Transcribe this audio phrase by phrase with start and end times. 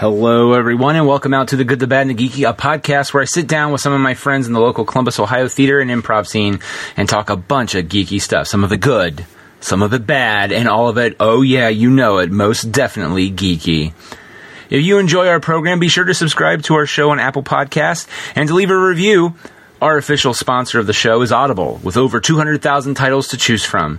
[0.00, 3.12] Hello, everyone, and welcome out to the Good, the Bad, and the Geeky, a podcast
[3.12, 5.78] where I sit down with some of my friends in the local Columbus, Ohio theater
[5.78, 6.60] and improv scene
[6.96, 8.46] and talk a bunch of geeky stuff.
[8.46, 9.26] Some of it good,
[9.60, 13.30] some of it bad, and all of it, oh yeah, you know it, most definitely
[13.30, 13.92] geeky.
[14.70, 18.08] If you enjoy our program, be sure to subscribe to our show on Apple Podcasts
[18.34, 19.34] and to leave a review.
[19.82, 23.98] Our official sponsor of the show is Audible, with over 200,000 titles to choose from.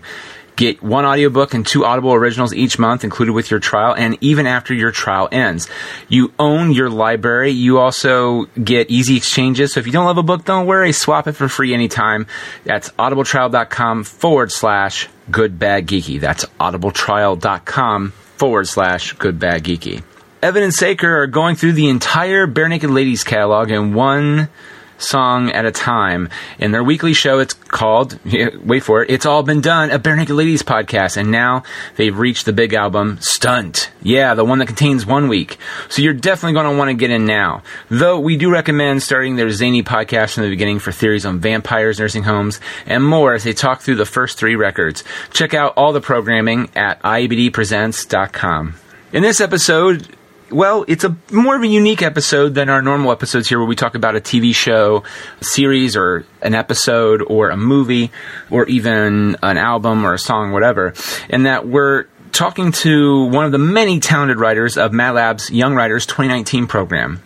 [0.56, 4.46] Get one audiobook and two Audible originals each month included with your trial and even
[4.46, 5.68] after your trial ends.
[6.08, 7.52] You own your library.
[7.52, 9.73] You also get easy exchanges.
[9.73, 10.92] So if you don't love a book, don't worry.
[10.92, 12.28] Swap it for free anytime.
[12.64, 16.20] That's audibletrial.com forward slash good bad geeky.
[16.20, 20.04] That's audibletrial.com forward slash good bad geeky.
[20.42, 24.50] Evan and Saker are going through the entire Barenaked Ladies catalog in one
[25.02, 26.30] song at a time.
[26.60, 30.36] In their weekly show, it's called, wait for it, It's All Been Done, a Barenaked
[30.36, 31.18] Ladies podcast.
[31.18, 31.64] And now
[31.96, 33.92] they've reached the big album, Stunt.
[34.02, 35.58] Yeah, the one that contains one week.
[35.90, 37.64] So you're definitely going to want to get in now.
[37.90, 42.00] Though we do recommend starting their zany podcast from the beginning for theories on vampires,
[42.00, 45.03] nursing homes, and more as they talk through the first three records.
[45.31, 48.75] Check out all the programming at iebdpresents.com.
[49.14, 50.08] In this episode,
[50.52, 53.75] well, it's a more of a unique episode than our normal episodes here where we
[53.75, 55.03] talk about a TV show,
[55.41, 58.11] series, or an episode, or a movie,
[58.49, 60.94] or even an album or a song, whatever.
[61.29, 65.75] In that we're talking to one of the many talented writers of Mad Lab's Young
[65.75, 67.22] Writers 2019 program.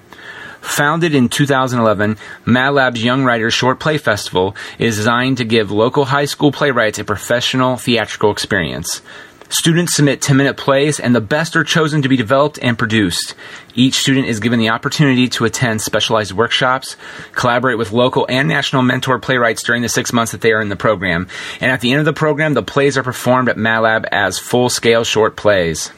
[0.62, 6.06] Founded in 2011, Mad Lab's Young Writers Short Play Festival is designed to give local
[6.06, 9.04] high school playwrights a professional theatrical experience.
[9.50, 13.36] Students submit 10 minute plays, and the best are chosen to be developed and produced.
[13.76, 16.98] Each student is given the opportunity to attend specialized workshops,
[17.34, 20.70] collaborate with local and national mentor playwrights during the six months that they are in
[20.70, 21.28] the program.
[21.62, 24.70] And at the end of the program, the plays are performed at MadLab as full
[24.70, 25.92] scale short plays.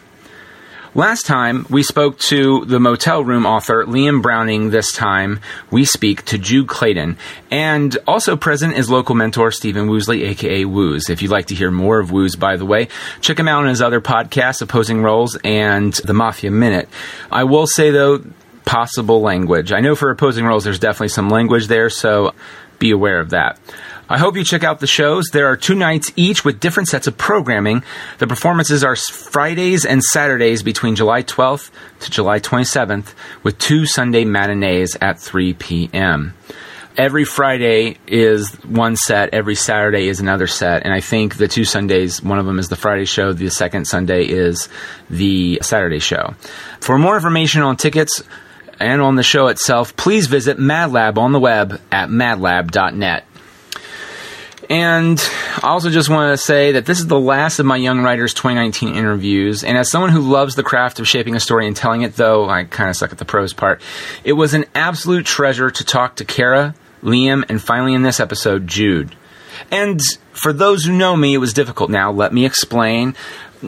[0.98, 4.72] Last time we spoke to the motel room author Liam Browning.
[4.72, 7.20] This time we speak to Jude Clayton,
[7.52, 11.12] and also present is local mentor Stephen Woosley, aka Woos.
[11.12, 12.88] If you'd like to hear more of Woos, by the way,
[13.22, 16.90] check him out on his other podcasts, Opposing Roles and The Mafia Minute.
[17.32, 18.24] I will say though,
[18.66, 19.72] possible language.
[19.72, 22.34] I know for Opposing Roles, there's definitely some language there, so
[22.80, 23.60] be aware of that.
[24.10, 25.26] I hope you check out the shows.
[25.34, 27.84] There are two nights each with different sets of programming.
[28.20, 33.14] The performances are Fridays and Saturdays between July 12th to July 27th,
[33.44, 36.34] with two Sunday matinees at 3 p.m.
[36.96, 41.66] Every Friday is one set, every Saturday is another set, and I think the two
[41.66, 44.70] Sundays, one of them is the Friday show, the second Sunday is
[45.10, 46.34] the Saturday show.
[46.80, 48.24] For more information on tickets,
[48.80, 53.26] and on the show itself, please visit MadLab on the web at madlab.net.
[54.70, 55.18] And
[55.64, 58.34] I also just want to say that this is the last of my Young Writers
[58.34, 59.64] 2019 interviews.
[59.64, 62.50] And as someone who loves the craft of shaping a story and telling it, though
[62.50, 63.82] I kind of suck at the prose part,
[64.24, 68.68] it was an absolute treasure to talk to Kara, Liam, and finally in this episode,
[68.68, 69.16] Jude.
[69.72, 70.02] And
[70.32, 71.90] for those who know me, it was difficult.
[71.90, 73.16] Now, let me explain.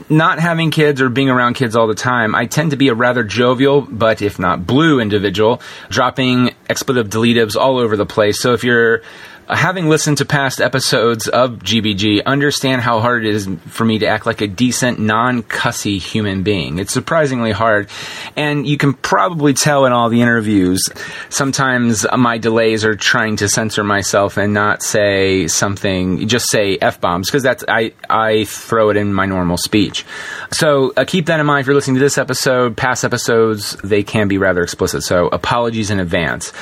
[0.07, 2.93] Not having kids or being around kids all the time, I tend to be a
[2.93, 8.39] rather jovial, but if not blue individual, dropping expletive deletives all over the place.
[8.39, 9.01] So if you're
[9.49, 14.05] having listened to past episodes of GBG, understand how hard it is for me to
[14.05, 16.77] act like a decent, non cussy human being.
[16.77, 17.89] It's surprisingly hard.
[18.35, 20.87] And you can probably tell in all the interviews,
[21.29, 27.01] sometimes my delays are trying to censor myself and not say something, just say F
[27.01, 30.05] bombs, because that's, I, I throw it in my normal speech.
[30.51, 32.77] So uh, keep that in mind if you're listening to this episode.
[32.77, 35.03] Past episodes, they can be rather explicit.
[35.03, 36.53] So apologies in advance.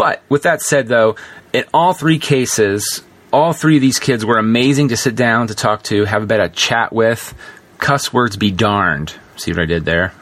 [0.00, 1.16] But with that said, though,
[1.52, 3.02] in all three cases,
[3.32, 6.26] all three of these kids were amazing to sit down to talk to, have a
[6.26, 7.34] bit of chat with.
[7.78, 9.14] Cuss words be darned.
[9.36, 10.12] See what I did there?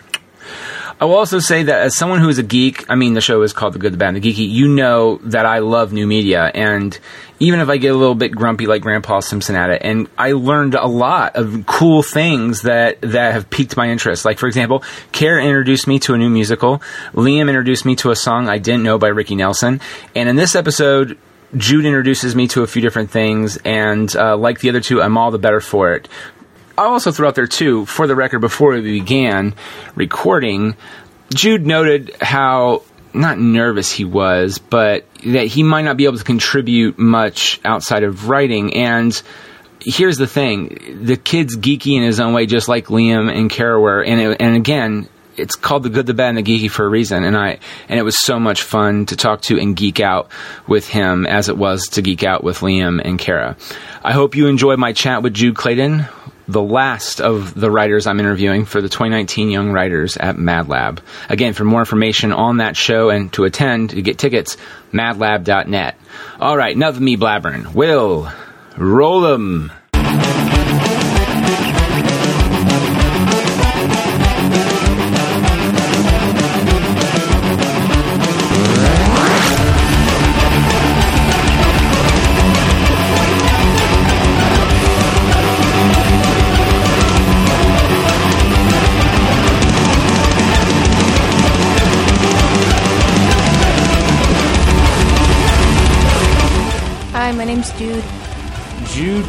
[1.00, 3.42] I will also say that as someone who is a geek, I mean, the show
[3.42, 6.08] is called The Good, the Bad, and the Geeky, you know that I love new
[6.08, 6.50] media.
[6.52, 6.98] And
[7.38, 10.32] even if I get a little bit grumpy like Grandpa Simpson at it, and I
[10.32, 14.24] learned a lot of cool things that, that have piqued my interest.
[14.24, 14.82] Like, for example,
[15.12, 16.82] Kara introduced me to a new musical.
[17.12, 19.80] Liam introduced me to a song I didn't know by Ricky Nelson.
[20.16, 21.16] And in this episode,
[21.56, 25.16] Jude introduces me to a few different things, and uh, like the other two, I'm
[25.16, 26.08] all the better for it.
[26.78, 29.54] I'll also throw out there too, for the record, before we began
[29.96, 30.76] recording,
[31.34, 32.82] Jude noted how
[33.12, 38.04] not nervous he was, but that he might not be able to contribute much outside
[38.04, 38.74] of writing.
[38.74, 39.20] And
[39.80, 43.80] here's the thing: the kid's geeky in his own way, just like Liam and Kara
[43.80, 44.02] were.
[44.02, 46.88] And it, and again, it's called the good, the bad, and the geeky for a
[46.88, 47.24] reason.
[47.24, 47.58] And I
[47.88, 50.30] and it was so much fun to talk to and geek out
[50.68, 53.56] with him as it was to geek out with Liam and Kara.
[54.04, 56.06] I hope you enjoyed my chat with Jude Clayton.
[56.48, 61.00] The last of the writers I'm interviewing for the 2019 Young Writers at MadLab.
[61.28, 64.56] Again, for more information on that show and to attend, to get tickets,
[64.92, 65.96] madlab.net.
[66.40, 67.74] All right, enough of me blabbering.
[67.74, 68.32] Will,
[68.76, 69.70] roll them.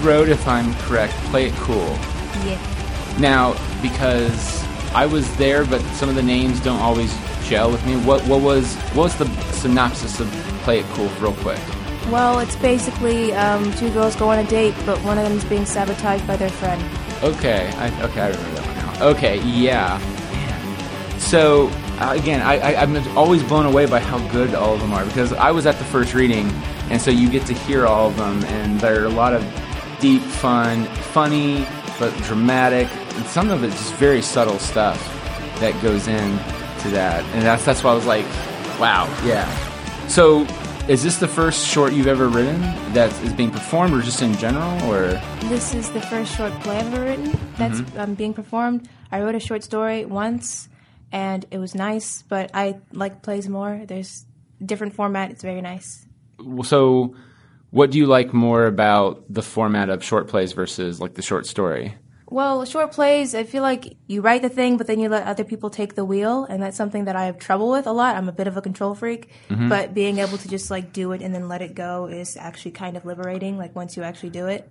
[0.10, 1.78] Wrote, if I'm correct, Play It Cool.
[2.44, 2.60] Yeah.
[3.20, 7.96] Now, because I was there, but some of the names don't always gel with me.
[7.98, 10.28] What what was what was the synopsis of
[10.64, 11.60] Play It Cool, real quick?
[12.10, 15.46] Well, it's basically um, two girls go on a date, but one of them is
[15.46, 16.82] being sabotaged by their friend.
[17.22, 19.08] Okay, I, okay, I remember that one now.
[19.10, 20.00] Okay, yeah.
[21.20, 21.70] So
[22.00, 25.06] uh, again, I, I, I'm always blown away by how good all of them are
[25.06, 26.50] because I was at the first reading,
[26.90, 29.44] and so you get to hear all of them, and there are a lot of
[30.00, 31.68] deep, fun, funny,
[32.00, 34.98] but dramatic, and some of it's just very subtle stuff
[35.60, 36.38] that goes in
[36.82, 38.26] to that, and that's that's why I was like,
[38.80, 39.48] wow, yeah.
[40.08, 40.46] So.
[40.88, 42.60] Is this the first short you've ever written
[42.94, 45.22] that is being performed, or just in general, or?
[45.42, 48.90] This is the first short play I've ever written that's um, being performed.
[49.12, 50.68] I wrote a short story once,
[51.12, 53.84] and it was nice, but I like plays more.
[53.86, 54.26] There's
[54.66, 55.30] different format.
[55.30, 56.08] It's very nice.
[56.64, 57.14] So,
[57.72, 61.46] what do you like more about the format of short plays versus like the short
[61.46, 61.96] story?
[62.32, 65.44] Well, short plays, I feel like you write the thing, but then you let other
[65.44, 68.16] people take the wheel, and that's something that I have trouble with a lot.
[68.16, 69.68] I'm a bit of a control freak, mm-hmm.
[69.68, 72.72] but being able to just like do it and then let it go is actually
[72.72, 73.58] kind of liberating.
[73.58, 74.70] Like once you actually do it,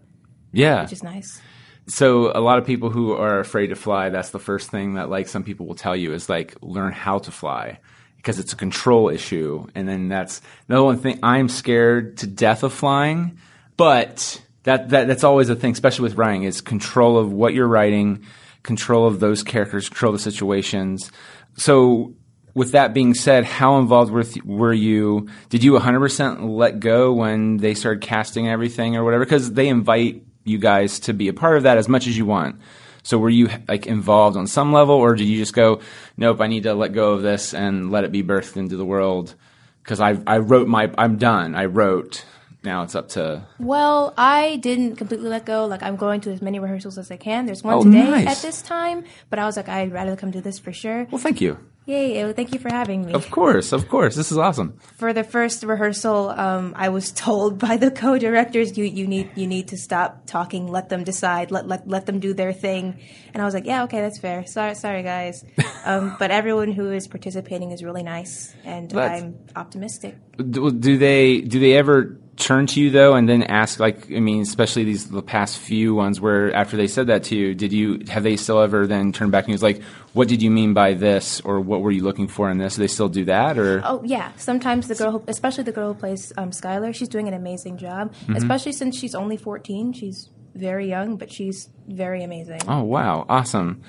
[0.53, 0.83] Yeah.
[0.83, 1.41] which is nice.
[1.89, 5.11] So a lot of people who are afraid to fly, that's the first thing that
[5.11, 7.81] like some people will tell you is like learn how to fly
[8.19, 9.67] because it's a control issue.
[9.75, 13.39] And then that's another one thing I'm scared to death of flying,
[13.77, 17.67] but that, that that's always a thing, especially with writing, is control of what you're
[17.67, 18.25] writing,
[18.63, 21.11] control of those characters, control the situations.
[21.57, 22.15] So
[22.55, 25.29] with that being said, how involved were, th- were you?
[25.49, 29.25] Did you 100% let go when they started casting everything or whatever?
[29.25, 32.27] Because they invite you guys to be a part of that as much as you
[32.27, 32.61] want.
[33.03, 35.81] So were you like involved on some level, or did you just go,
[36.17, 38.85] nope, I need to let go of this and let it be birthed into the
[38.85, 39.35] world?
[39.83, 41.55] Because I I wrote my I'm done.
[41.55, 42.25] I wrote.
[42.65, 45.67] Now it's up to Well, I didn't completely let go.
[45.67, 47.47] Like I'm going to as many rehearsals as I can.
[47.47, 48.27] There's one Oh, today nice.
[48.39, 51.07] at this time, but I was like, I'd rather come do this for sure.
[51.11, 51.21] well.
[51.21, 51.59] Thank you.
[51.87, 52.23] Yay!
[52.23, 53.15] well, Thank you for having me.
[53.15, 54.15] Of course, of course.
[54.15, 54.77] This is awesome.
[54.99, 59.47] For the first rehearsal, um, I was told by the co-directors, "You you need you
[59.47, 60.67] need to stop talking.
[60.67, 61.51] Let them decide.
[61.51, 62.99] Let let let them do their thing."
[63.33, 64.45] And I was like, "Yeah, okay, that's fair.
[64.47, 65.43] Sorry, sorry, guys."
[65.87, 70.19] um, but everyone who is participating is really nice, and That's- I'm optimistic.
[70.37, 74.21] Do, do they do they ever turn to you though and then ask like I
[74.21, 77.73] mean especially these the past few ones where after they said that to you did
[77.73, 79.83] you have they still ever then turned back and you was like
[80.13, 82.77] what did you mean by this or what were you looking for in this?
[82.77, 83.83] Do they still do that or?
[83.85, 87.29] Oh yeah, sometimes the girl, who, especially the girl who plays um, Skylar, she's doing
[87.29, 88.13] an amazing job.
[88.35, 92.61] Especially since she's only 14, she's very young, but she's very amazing.
[92.67, 93.27] oh wow.
[93.29, 93.83] Awesome.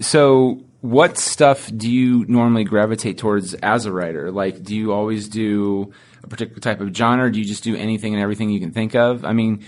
[0.00, 4.30] So what stuff do you normally gravitate towards as a writer?
[4.30, 5.92] Like do you always do
[6.24, 8.94] a particular type of genre do you just do anything and everything you can think
[8.94, 9.64] of I mean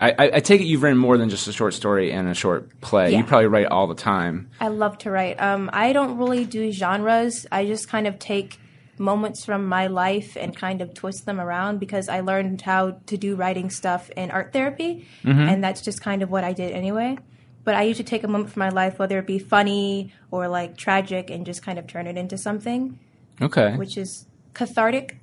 [0.00, 2.80] I, I, take it you've written more than just a short story and a short
[2.80, 3.12] play.
[3.12, 3.18] Yeah.
[3.18, 4.50] You probably write all the time.
[4.60, 5.40] I love to write.
[5.40, 7.46] Um, I don't really do genres.
[7.50, 8.58] I just kind of take
[8.98, 13.16] moments from my life and kind of twist them around because I learned how to
[13.16, 17.16] do writing stuff in art therapy, and that's just kind of what I did anyway.
[17.62, 20.76] But I usually take a moment from my life, whether it be funny or like
[20.76, 22.98] tragic, and just kind of turn it into something
[23.40, 23.76] Okay.
[23.76, 25.18] which is cathartic.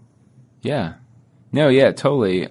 [0.61, 0.93] Yeah.
[1.51, 2.47] No, yeah, totally.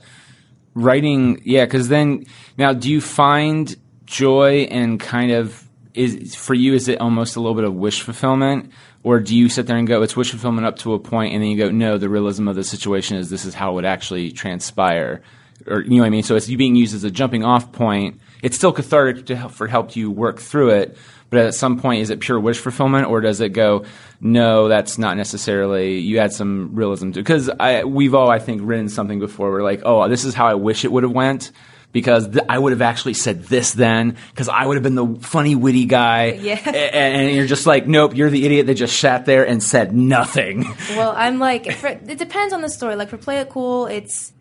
[0.75, 2.27] Writing, yeah, because then
[2.57, 3.75] now, do you find
[4.05, 6.75] joy and kind of is for you?
[6.75, 8.71] Is it almost a little bit of wish fulfillment,
[9.03, 11.43] or do you sit there and go, "It's wish fulfillment up to a point," and
[11.43, 13.85] then you go, "No, the realism of the situation is this is how it would
[13.85, 15.23] actually transpire,"
[15.67, 16.23] or you know what I mean?
[16.23, 18.21] So it's you being used as a jumping off point.
[18.43, 20.97] It's still cathartic to help, for help you work through it,
[21.31, 23.85] but at some point, is it pure wish fulfillment, or does it go,
[24.21, 25.99] no, that's not necessarily.
[25.99, 29.51] You add some realism to because I we've all I think written something before.
[29.51, 31.53] We're like, oh, this is how I wish it would have went
[31.93, 35.19] because th- I would have actually said this then because I would have been the
[35.21, 36.33] funny, witty guy.
[36.41, 36.61] Yeah.
[36.67, 39.95] A- and, you're just like, nope, you're the idiot that just sat there and said
[39.95, 40.65] nothing.
[40.91, 42.97] Well, I'm like, for, it depends on the story.
[42.97, 44.33] Like for Play It Cool, it's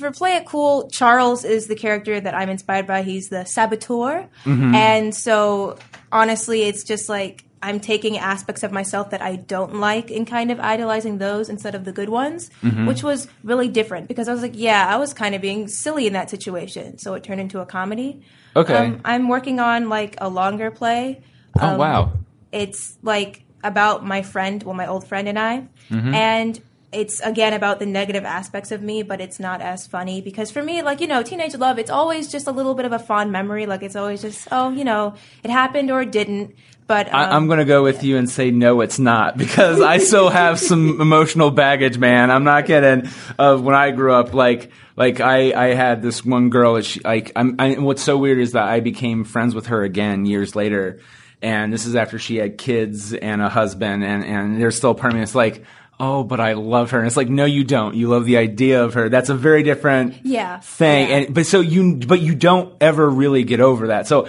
[0.00, 3.02] for play it cool, Charles is the character that I'm inspired by.
[3.02, 4.74] He's the saboteur, Mm-hmm.
[4.74, 5.78] and so
[6.10, 10.50] honestly, it's just like I'm taking aspects of myself that I don't like and kind
[10.50, 12.86] of idolizing those instead of the good ones, Mm-hmm.
[12.86, 16.06] which was really different because I was like, yeah, I was kind of being silly
[16.06, 18.22] in that situation, so it turned into a comedy.
[18.56, 18.74] Okay.
[18.74, 21.20] Um, I'm working on like a longer play.
[21.60, 22.12] oh Um, wow.
[22.50, 26.14] It's like about my friend, well, my old friend and I, Mm-hmm.
[26.14, 26.60] and
[26.92, 30.62] it's again about the negative aspects of me, but it's not as funny because for
[30.62, 33.30] me, like you know, teenage love, it's always just a little bit of a fond
[33.30, 33.66] memory.
[33.66, 36.54] Like it's always just, oh, you know, it happened or it didn't.
[36.88, 39.80] But um, I, I'm going to go with you and say no, it's not because
[39.80, 42.30] I still have some emotional baggage, man.
[42.30, 43.08] I'm not kidding.
[43.38, 46.74] Of when I grew up, like like I I had this one girl.
[46.74, 47.54] That she, like I'm.
[47.60, 50.98] I, what's so weird is that I became friends with her again years later,
[51.40, 54.94] and this is after she had kids and a husband, and and there's still a
[54.96, 55.64] part of me that's like.
[56.00, 56.98] Oh, but I love her.
[56.98, 57.94] And it's like, no, you don't.
[57.94, 59.08] You love the idea of her.
[59.10, 60.58] That's a very different Yeah.
[60.60, 61.08] thing.
[61.08, 61.16] Yeah.
[61.16, 64.06] And but so you but you don't ever really get over that.
[64.06, 64.26] So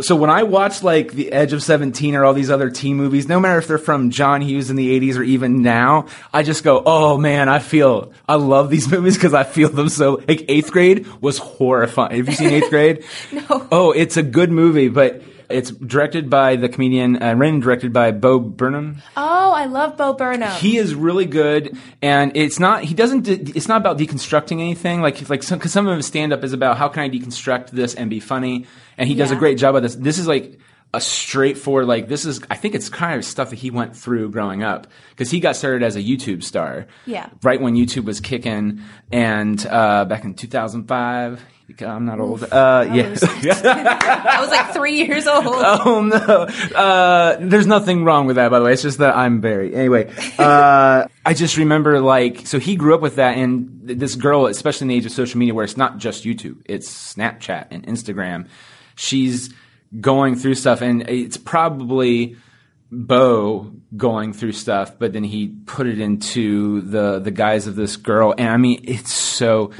[0.00, 3.28] so when I watch like The Edge of 17 or all these other teen movies,
[3.28, 6.62] no matter if they're from John Hughes in the 80s or even now, I just
[6.64, 10.46] go, "Oh man, I feel I love these movies because I feel them so like
[10.48, 12.16] 8th grade was horrifying.
[12.18, 13.04] Have you seen 8th grade?
[13.32, 13.66] No.
[13.72, 18.10] Oh, it's a good movie, but it's directed by the comedian uh, written directed by
[18.10, 19.02] Bo Burnham.
[19.16, 20.50] oh, I love Bo Burnham.
[20.60, 22.84] He is really good, and it's not.
[22.84, 23.22] He doesn't.
[23.22, 25.00] de- It's not about deconstructing anything.
[25.02, 27.70] Like like some, cause some of his stand up is about how can I deconstruct
[27.70, 28.66] this and be funny,
[28.98, 29.94] and he does a great job of this.
[29.94, 30.58] This is like
[30.92, 31.86] a straightforward.
[31.86, 32.40] Like this is.
[32.50, 35.56] I think it's kind of stuff that he went through growing up because he got
[35.56, 36.86] started as a YouTube star.
[37.06, 37.28] Yeah.
[37.42, 38.80] Right when YouTube was kicking,
[39.12, 41.44] and uh, back in 2005.
[41.82, 42.42] I'm not old.
[42.42, 43.14] Uh, yeah.
[43.22, 45.44] I was like three years old.
[45.82, 46.76] Oh no!
[46.76, 48.72] Uh, there's nothing wrong with that, by the way.
[48.72, 50.12] It's just that I'm very anyway.
[50.36, 54.86] Uh, I just remember like so he grew up with that, and this girl, especially
[54.86, 58.48] in the age of social media, where it's not just YouTube, it's Snapchat and Instagram.
[58.96, 59.54] She's
[59.98, 62.36] going through stuff, and it's probably
[62.92, 67.96] Bo going through stuff, but then he put it into the the guise of this
[67.96, 69.72] girl, and I mean, it's so.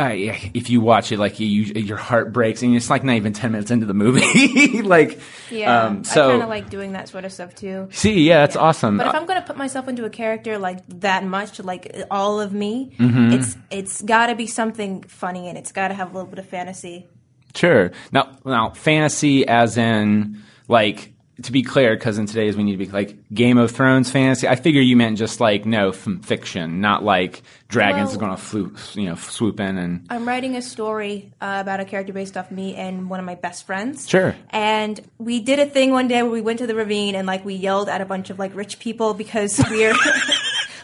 [0.00, 3.32] I, if you watch it, like you, your heart breaks, and it's like not even
[3.32, 4.80] ten minutes into the movie.
[4.82, 5.18] like,
[5.50, 7.88] Yeah, um, so I kind of like doing that sort of stuff too.
[7.90, 8.96] see, yeah, that's awesome.
[8.96, 12.00] But if Uh, I'm going to put myself into a character like that much, like
[12.12, 13.32] all of me, Mm-hmm.
[13.32, 16.38] it's it's got to be something funny and it's got to have a little bit
[16.38, 17.08] of fantasy.
[17.54, 17.90] Sure.
[18.12, 21.12] Now, now, fantasy, as in, like,
[21.42, 24.48] to be clear, because in today's we need to be like Game of Thrones fantasy.
[24.48, 28.72] I figure you meant just like no f- fiction, not like dragons Well- are going
[28.74, 30.04] to you know, swoop in and.
[30.10, 33.36] I'm writing a story uh, about a character based off me and one of my
[33.36, 34.08] best friends.
[34.08, 34.34] Sure.
[34.50, 37.44] And we did a thing one day where we went to the ravine and like
[37.44, 39.94] we yelled at a bunch of like rich people because we're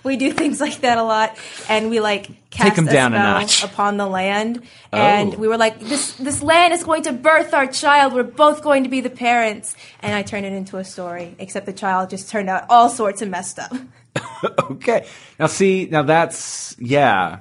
[0.04, 1.37] we do things like that a lot,
[1.68, 3.64] and we like cast down a spell notch.
[3.64, 5.38] upon the land, and Oh.
[5.38, 8.12] we were like, this this land is going to birth our child.
[8.12, 11.34] We're both going to be the parents, and I turned it into a story.
[11.38, 13.73] Except the child just turned out all sorts of messed up.
[14.70, 15.06] okay.
[15.38, 17.38] Now, see, now that's yeah.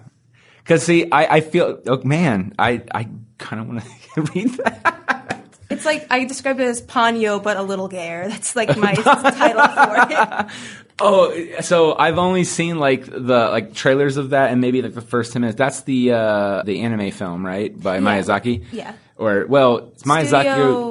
[0.63, 3.83] Because see, I, I feel, oh man, I I kind of want
[4.15, 5.43] to read that.
[5.69, 8.27] It's like I described it as Ponyo, but a little gayer.
[8.29, 10.47] That's like my title for it.
[10.99, 15.01] Oh, so I've only seen like the like trailers of that, and maybe like the
[15.01, 15.57] first ten minutes.
[15.57, 18.65] That's the uh the anime film, right, by Miyazaki.
[18.71, 18.93] Yeah.
[19.17, 20.83] Or well, it's Miyazaki.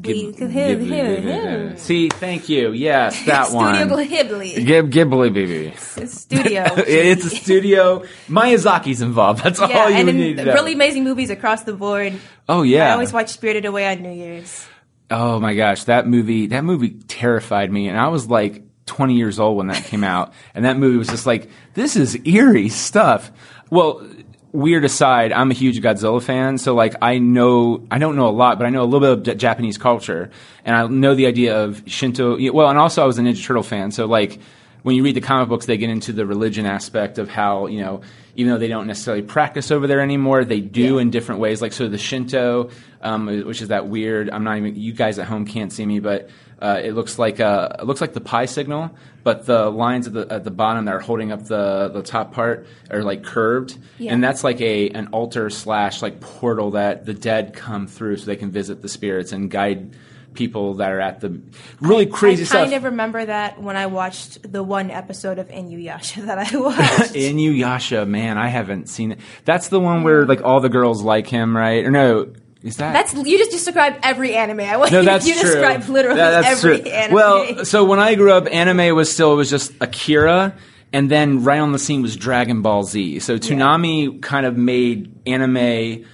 [0.00, 1.78] Ghib- Ghib- Ghibli- Ghibli.
[1.78, 2.72] See, thank you.
[2.72, 3.74] Yes, that one.
[3.74, 4.66] Studio Ghibli.
[4.66, 5.74] Gib Ghibli, baby.
[6.06, 6.64] Studio.
[6.76, 8.04] It's a studio.
[8.28, 9.42] Miyazaki's involved.
[9.42, 12.14] That's yeah, all you and need then really amazing movies across the board.
[12.48, 12.88] oh yeah.
[12.88, 14.66] I always watch Spirited Away on New Year's.
[15.10, 19.38] Oh my gosh, that movie that movie terrified me and I was like 20 years
[19.38, 23.30] old when that came out and that movie was just like this is eerie stuff.
[23.70, 24.04] Well,
[24.50, 28.30] weird aside, I'm a huge Godzilla fan, so like I know I don't know a
[28.30, 30.30] lot, but I know a little bit of Japanese culture
[30.64, 33.62] and I know the idea of Shinto well, and also I was a Ninja Turtle
[33.62, 34.40] fan, so like
[34.82, 37.80] when you read the comic books, they get into the religion aspect of how, you
[37.80, 38.00] know,
[38.38, 41.00] even though they don't necessarily practice over there anymore, they do Yeah.
[41.02, 41.60] in different ways.
[41.60, 42.70] Like, so the Shinto,
[43.02, 45.98] um, which is that weird, I'm not even, you guys at home can't see me,
[45.98, 46.30] but
[46.60, 48.90] uh, it looks like uh it looks like the pi signal,
[49.22, 52.32] but the lines at the at the bottom that are holding up the the top
[52.32, 54.12] part are like curved, Yeah.
[54.12, 58.26] and that's like a an altar slash like portal that the dead come through so
[58.26, 59.90] they can visit the spirits and guide
[60.38, 61.38] people that are at the
[61.80, 62.62] really crazy I stuff.
[62.62, 67.12] kind of remember that when I watched the one episode of Inuyasha that I watched.
[67.14, 69.18] Inuyasha, man, I haven't seen it.
[69.44, 71.84] That's the one where like all the girls like him, right?
[71.84, 74.60] Or no, is that That's you just described every anime.
[74.60, 75.42] I want no, that's you true.
[75.42, 76.90] described literally Yeah, that's every true.
[76.90, 77.14] anime.
[77.14, 80.54] Well, so when I grew up, anime was still it was just Akira,
[80.92, 83.20] and then right on the scene was Dragon Ball Z.
[83.20, 86.04] So Toonami kind of made anime.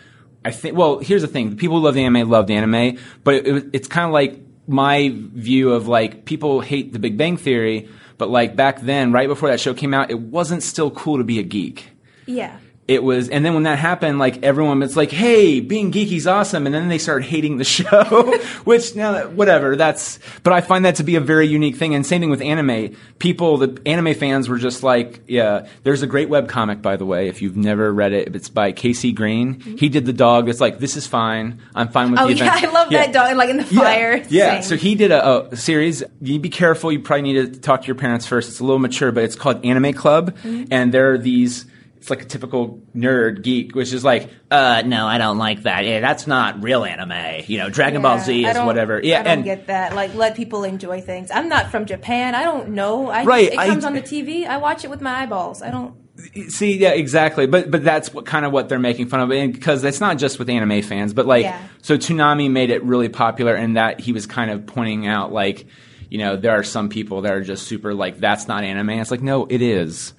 [0.44, 0.76] I think.
[0.76, 3.88] Well, here's the thing: people who love the anime loved anime, but it, it, it's
[3.88, 8.56] kind of like my view of like people hate The Big Bang Theory, but like
[8.56, 11.42] back then, right before that show came out, it wasn't still cool to be a
[11.42, 11.90] geek
[12.26, 12.58] Yeah.
[12.86, 16.66] It was and then when that happened like everyone was like hey being geeky's awesome
[16.66, 20.84] and then they started hating the show which now that- whatever that's but i find
[20.84, 24.12] that to be a very unique thing and same thing with anime people the anime
[24.12, 27.56] fans were just like yeah there's a great web comic by the way if you've
[27.56, 31.06] never read it it's by KC Green he did the dog it's like this is
[31.06, 33.34] fine i'm fine with Oh the yeah, event I love that dog.
[33.36, 34.16] Like in the fire.
[34.28, 34.60] yeah, yeah.
[34.60, 36.02] so he did a, a series.
[36.20, 36.92] You be careful.
[36.92, 38.50] You probably need to talk to your parents first.
[38.50, 40.64] It's a little mature, but it's called Anime Club, Mm-hmm.
[40.70, 41.64] and there are these.
[42.04, 45.86] It's like a typical nerd geek, which is like, uh, no, I don't like that.
[45.86, 47.44] Yeah, that's not real anime.
[47.46, 49.00] You know, Dragon Ball Z is whatever.
[49.02, 49.94] Yeah, I don't and get that.
[49.94, 51.30] Like, let people enjoy things.
[51.30, 52.34] I'm not from Japan.
[52.34, 53.08] I don't know.
[53.08, 54.46] I Right, Just, it I- comes on the TV.
[54.46, 55.62] I watch it with my eyeballs.
[55.62, 55.94] I don't.
[56.50, 57.46] see, yeah, exactly.
[57.46, 60.18] But but that's what kind of what they're making fun of, and because it's not
[60.18, 61.58] just with anime fans, but like, Yeah.
[61.80, 65.66] so Toonami made it really popular, and that he was kind of pointing out like.
[66.10, 68.90] You know, there are some people that are just super like that's not anime.
[68.90, 70.12] It's like no, it is.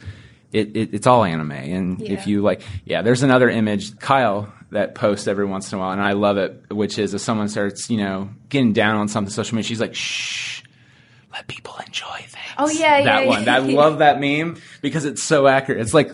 [0.56, 3.02] It, it it's all anime, and if you like, yeah.
[3.02, 6.72] There's another image, Kyle, that posts every once in a while, and I love it.
[6.72, 9.96] Which is if someone starts, you know, getting down on something social media, she's like,
[9.96, 10.64] shh,
[11.34, 12.56] let people enjoy things.
[12.58, 13.44] Oh, yeah, that yeah, one.
[13.44, 13.56] yeah.
[13.56, 15.82] I love that meme because it's so accurate.
[15.82, 16.14] It's like,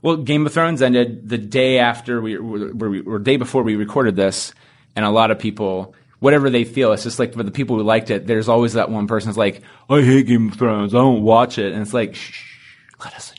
[0.00, 3.74] well, Game of Thrones ended the day after we, or, we, or day before we
[3.74, 4.54] recorded this,
[4.94, 7.82] and a lot of people, whatever they feel, it's just like for the people who
[7.82, 10.98] liked it, there's always that one person who's like, I hate Game of Thrones, I
[10.98, 12.58] don't watch it, and it's like, shh,
[13.04, 13.31] let us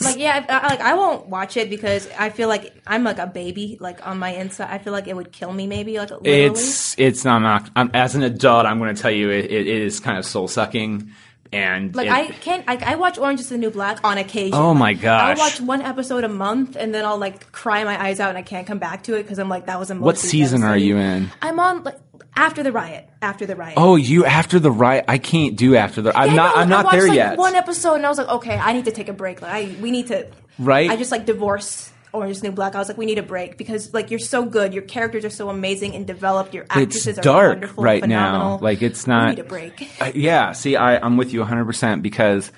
[0.00, 3.18] Like yeah, I, I- like I won't watch it because I feel like I'm like
[3.18, 3.76] a baby.
[3.80, 5.66] Like on my inside, I feel like it would kill me.
[5.66, 6.44] Maybe like literally.
[6.44, 9.66] It's it's not, not I'm, as an adult, I'm going to tell you it, it
[9.66, 11.10] is kind of soul sucking,
[11.54, 12.66] and Like it- I can't.
[12.66, 14.54] Like I watch Orange Is the New Black on occasion.
[14.54, 15.38] Oh my gosh!
[15.38, 18.38] I'll watch one episode a month, and then I'll like cry my eyes out, and
[18.38, 19.94] I can't come back to it because I'm like that was a.
[19.94, 21.30] what season are you in?
[21.40, 21.98] I'm on like
[22.36, 23.08] after the riot.
[23.22, 23.74] After the riot.
[23.76, 25.04] Oh, you after the riot?
[25.08, 26.16] I can't do after the.
[26.16, 26.56] I'm not.
[26.56, 27.38] no, I'm not watched, there like, yet.
[27.38, 29.40] One episode, and I was like, okay, I need to take a break.
[29.40, 30.26] Like, I we need to.
[30.58, 30.90] Right.
[30.90, 32.74] I just like divorced Orange is the New Black.
[32.74, 35.30] I was like, we need a break because like you're so good, your characters are
[35.30, 36.54] so amazing and developed.
[36.54, 38.58] Your it's actresses are dark wonderful, right phenomenal.
[38.58, 38.64] now.
[38.64, 39.30] Like it's not.
[39.30, 39.90] We need a break.
[40.00, 40.52] Uh, yeah.
[40.52, 42.50] See, I, I'm with you 100 percent because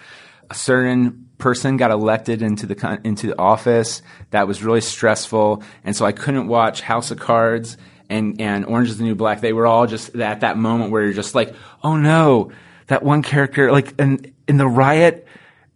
[0.50, 5.62] a certain person got elected into the con- into the office that was really stressful,
[5.85, 7.76] and so I couldn't watch House of Cards
[8.09, 9.40] and and Orange is the New Black.
[9.40, 12.52] They were all just at that moment where you're just like, oh no,
[12.87, 15.26] that one character like in in the riot.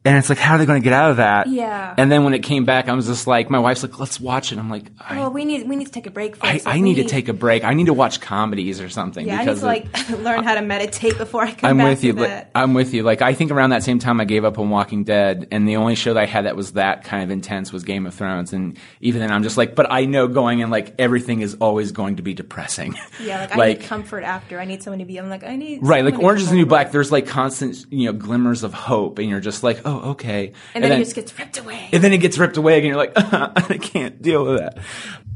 [0.03, 1.47] And it's like, how are they going to get out of that?
[1.47, 1.95] Yeah.
[1.95, 4.51] And then when it came back, I was just like, my wife's like, let's watch
[4.51, 4.59] it.
[4.59, 6.39] I'm like, I, Well, we need we need to take a break.
[6.41, 6.67] I, First.
[6.67, 7.65] I Like, need we to take a break.
[7.65, 9.27] I need to watch comedies or something.
[9.27, 11.67] Yeah, I need to of- like learn how to meditate before I come back to
[11.67, 11.69] the.
[11.83, 12.13] I'm with you.
[12.15, 12.51] Like.
[12.55, 13.03] I'm with you.
[13.03, 15.77] Like I think around that same time I gave up on Walking Dead, and the
[15.77, 18.55] only show that I had that was that kind of intense was Game of Thrones.
[18.55, 21.93] And even then, I'm just like, but I know going in like everything is always
[21.93, 22.95] going to be depressing.
[23.23, 24.59] yeah, like, I need comfort after.
[24.59, 25.19] I need someone to be.
[25.19, 26.65] I'm like I need right, like Orange is the New.
[26.65, 26.91] Black.
[26.91, 30.53] There's like constant, you know, glimmers of hope, and you're just like, oh, okay.
[30.75, 31.89] and then, it just gets ripped away.
[31.93, 32.89] and then it gets ripped away again.
[32.89, 34.79] You're like, I can't deal with that.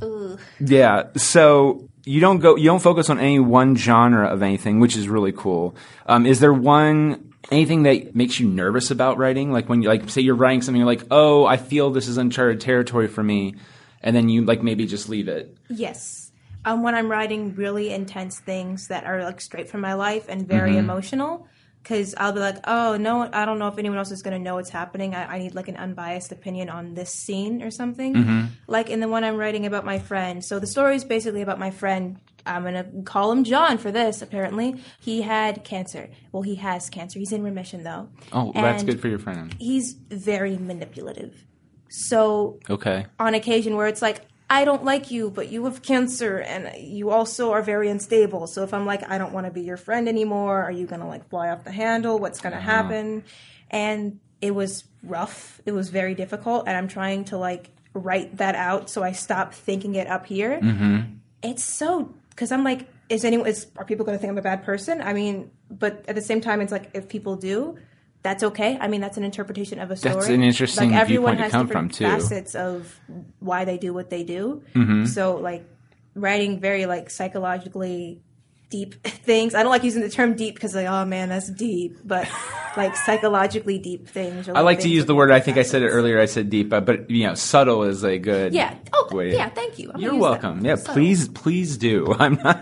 [0.03, 0.39] Ugh.
[0.61, 1.05] Yeah.
[1.17, 5.09] So you don't go, you don't focus on any one genre of anything, which is
[5.09, 5.75] really cool.
[6.07, 9.53] Um, is there one anything that makes you nervous about writing?
[9.53, 12.17] Like when you like say you're writing something, you're like, oh, I feel this is
[12.19, 13.55] uncharted territory for me,
[14.03, 15.57] and then you like maybe just leave it.
[15.69, 16.31] Yes.
[16.67, 20.49] Um, when I'm writing really intense things that are like straight from my life and
[20.49, 20.79] very Mm-hmm.
[20.79, 21.47] emotional,
[21.85, 24.43] because I'll be like, oh no, I don't know if anyone else is going to
[24.43, 25.15] know what's happening.
[25.15, 28.15] I, I need like an unbiased opinion on this scene or something.
[28.15, 28.45] Mm-hmm.
[28.67, 30.43] Like in the one I'm writing about my friend.
[30.43, 32.19] So the story is basically about my friend.
[32.47, 34.23] I'm gonna call him John for this.
[34.23, 36.09] Apparently, he had cancer.
[36.33, 37.19] Well, he has cancer.
[37.19, 38.09] He's in remission though.
[38.33, 39.55] Oh, that's good for your friend.
[39.61, 41.45] He's very manipulative.
[41.91, 43.07] So Okay.
[43.21, 44.23] on occasion where it's like
[44.55, 48.47] I don't like you, but you have cancer and you also are very unstable.
[48.47, 51.01] So if I'm like I don't want to be your friend anymore, are you going
[51.01, 52.21] to like fly off the handle?
[52.21, 52.71] What's going to uh-huh.
[52.71, 53.25] happen?
[53.69, 55.61] And it was rough.
[55.67, 59.55] It was very difficult and I'm trying to like write that out so I stop
[59.55, 60.61] thinking it up here.
[60.63, 61.01] Mm-hmm.
[61.43, 64.43] It's so cuz I'm like is anyone is are people going to think I'm a
[64.43, 65.01] bad person?
[65.01, 67.77] I mean, but at the same time it's like if people do,
[68.25, 68.79] that's okay.
[68.81, 70.15] I mean, that's an interpretation of a story.
[70.15, 72.05] That's an interesting like, everyone viewpoint to has come different from, too.
[72.07, 73.01] Facets of
[73.39, 74.63] why they do what they do.
[74.75, 75.05] Mm-hmm.
[75.05, 75.69] So, like
[76.15, 78.23] writing very like psychologically
[78.71, 79.55] deep things.
[79.55, 81.99] I don't like using the term deep because like, oh man, that's deep.
[82.03, 82.27] But
[82.79, 84.49] like psychologically deep things.
[84.49, 85.31] I like to things use the word.
[85.31, 86.19] I think I said it earlier.
[86.19, 88.55] I said deep, uh, but you know, subtle is a good.
[88.55, 88.75] Yeah.
[88.97, 89.33] Oh, way.
[89.35, 89.49] yeah.
[89.49, 89.91] Thank you.
[89.93, 90.31] I'm You're use that.
[90.31, 90.65] welcome.
[90.65, 90.95] Yeah, Subtle.
[90.95, 92.15] please, please do.
[92.19, 92.61] I'm not.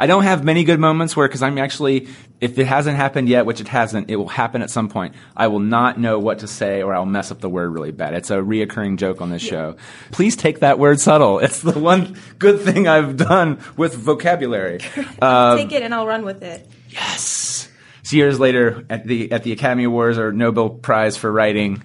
[0.00, 2.08] I don't have many good moments where, because I'm actually,
[2.40, 5.14] if it hasn't happened yet, which it hasn't, it will happen at some point.
[5.36, 8.14] I will not know what to say, or I'll mess up the word really bad.
[8.14, 9.76] It's a reoccurring joke on this show.
[10.10, 11.38] Please take that word subtle.
[11.48, 14.80] It's the one good thing I've done with vocabulary.
[15.22, 16.68] Uh, Take it and I'll run with it.
[16.90, 17.68] Yes.
[18.02, 21.82] So years later, at the at the Academy Awards or Nobel Prize for writing,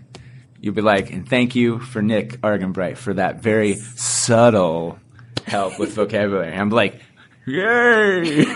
[0.63, 4.97] you'll be like, and thank you for Nick Argenbright for that very subtle
[5.45, 6.53] help with vocabulary.
[6.55, 6.99] I'm like,
[7.45, 8.45] yay!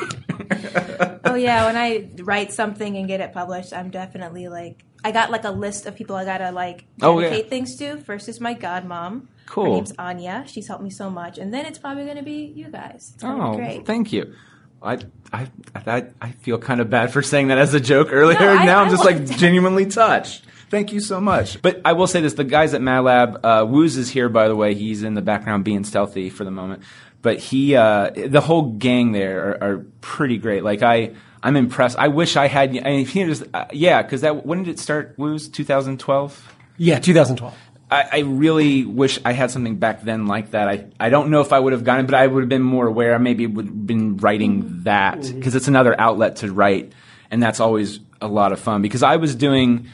[1.25, 5.29] Oh yeah, when I write something and get it published, I'm definitely like I got
[5.29, 7.29] like a list of people I gotta like Oh, yeah.
[7.29, 7.97] dedicate things to.
[7.97, 9.27] First is my godmom.
[9.45, 9.65] Cool.
[9.65, 10.43] Her name's Anya.
[10.47, 13.13] She's helped me so much, and then it's probably gonna be you guys.
[13.23, 13.85] Oh, great.
[13.85, 14.33] thank you.
[14.81, 14.99] I,
[15.33, 18.39] I I I feel kind of bad for saying that as a joke earlier.
[18.39, 20.43] No, I- now I'm just like genuinely touched.
[20.69, 21.61] Thank you so much.
[21.61, 24.55] But I will say this: the guys at MadLab, uh, Woos is here, by the
[24.55, 24.73] way.
[24.73, 26.83] He's in the background, being stealthy for the moment.
[27.21, 30.63] But he, uh, the whole gang there are, are pretty great.
[30.63, 31.97] Like I, I'm impressed.
[31.97, 32.69] I wish I had.
[32.77, 35.15] I mean, he just, uh, yeah, because that when did it start?
[35.17, 36.55] Woos 2012.
[36.77, 37.53] Yeah, 2012.
[37.89, 40.67] I, I really wish I had something back then like that.
[40.67, 42.61] I, I don't know if I would have gotten it, but I would have been
[42.61, 43.15] more aware.
[43.15, 46.91] I maybe would have been writing that because it's another outlet to write,
[47.31, 48.81] and that's always a lot of fun.
[48.81, 49.87] Because I was doing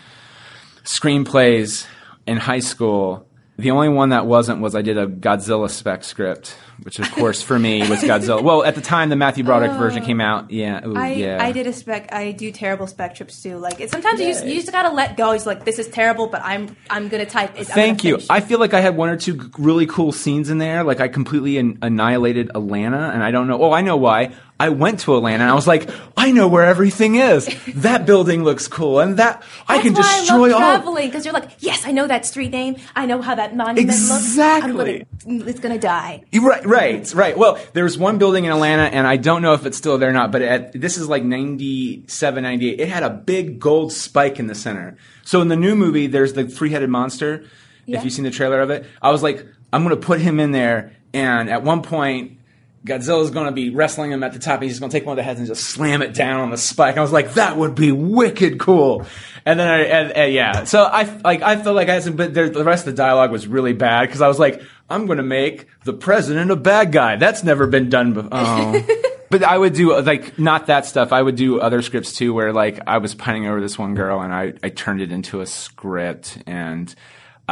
[0.84, 1.86] screenplays
[2.26, 3.28] in high school.
[3.58, 7.44] The only one that wasn't was I did a Godzilla spec script, which of course
[7.44, 8.42] for me was Godzilla.
[8.42, 10.06] Well, at the time the Matthew Broderick version oh.
[10.08, 10.50] came out.
[10.50, 11.38] Yeah, ooh, I, yeah.
[11.40, 12.12] I did a spec.
[12.12, 13.58] I do terrible spec trips too.
[13.58, 15.32] Like it, sometimes you just, you just gotta let go.
[15.32, 17.52] It's like this is terrible, but I'm I'm gonna type.
[17.60, 18.16] It, Thank gonna you.
[18.16, 20.84] finish I feel like I had one or two really cool scenes in there.
[20.84, 23.62] Like I completely an- annihilated Atlanta, and I don't know.
[23.62, 24.34] Oh, I know why.
[24.64, 27.50] I went to Atlanta, and I was like, I know where everything is.
[27.76, 30.60] That building looks cool, and that I That's can why destroy I love all.
[30.60, 32.78] traveling because you're like, yes, I know that street name.
[32.96, 34.72] I know how that monument Exactly.
[35.00, 35.24] looks.
[35.26, 36.24] Gonna, it's gonna die.
[36.34, 37.38] Right, right, right.
[37.38, 40.14] Well, there's one building in Atlanta, and I don't know if it's still there or
[40.14, 42.80] not, but at, this is like 97, 98.
[42.80, 44.98] It had a big gold spike in the center.
[45.24, 47.46] So in the new movie, there's the three headed monster.
[47.86, 47.98] Yeah.
[47.98, 50.40] If you've seen the trailer of it, I was like, I'm going to put him
[50.40, 52.40] in there, and at one point,
[52.86, 54.56] Godzilla's going to be wrestling him at the top.
[54.56, 56.52] And he's going to take one of the heads and just slam it down on
[56.52, 56.98] the spike.
[56.98, 59.06] I was like, that would be wicked cool.
[59.46, 62.16] And then I, and, and yeah, so I like I felt like I had some,
[62.16, 65.06] but there, the rest of the dialogue was really bad because I was like, I'm
[65.06, 67.18] going to make the president a bad guy.
[67.18, 68.30] That's never been done before.
[68.32, 69.00] Oh.
[69.34, 71.12] But I would do like not that stuff.
[71.12, 74.22] I would do other scripts too, where like I was pining over this one girl
[74.22, 76.94] and I, I turned it into a script and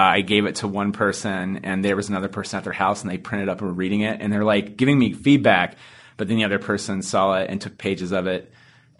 [0.01, 3.11] I gave it to one person and there was another person at their house and
[3.11, 5.77] they printed up and were reading it and they're like giving me feedback.
[6.17, 8.51] But then the other person saw it and took pages of it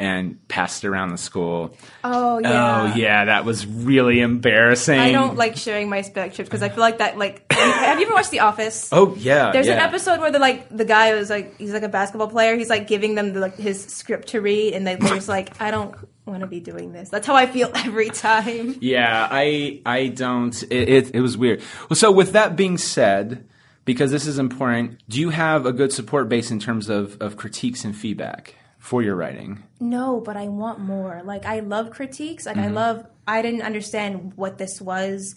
[0.01, 1.77] and passed it around the school.
[2.03, 2.81] Oh, oh yeah.
[2.81, 4.99] Oh yeah, that was really embarrassing.
[4.99, 7.19] I don't like sharing my spec trips because I feel like that.
[7.19, 8.89] Like, have you ever watched The Office?
[9.01, 9.51] Oh yeah.
[9.51, 12.55] There's an episode where the like the guy was like he's like a basketball player.
[12.55, 15.61] He's like giving them the, like his script to read, and they, they're just like,
[15.61, 17.09] I don't want to be doing this.
[17.09, 18.75] That's how I feel every time.
[18.81, 20.61] Yeah, I I don't.
[20.63, 21.61] It, it it was weird.
[21.89, 23.47] Well, so with that being said,
[23.85, 27.37] because this is important, do you have a good support base in terms of of
[27.37, 29.63] critiques and feedback for your writing?
[29.79, 31.21] No, but I want more.
[31.23, 32.45] Like I love critiques.
[32.45, 32.73] Like I Mm-hmm.
[32.75, 33.05] love.
[33.27, 35.35] I didn't understand what this was,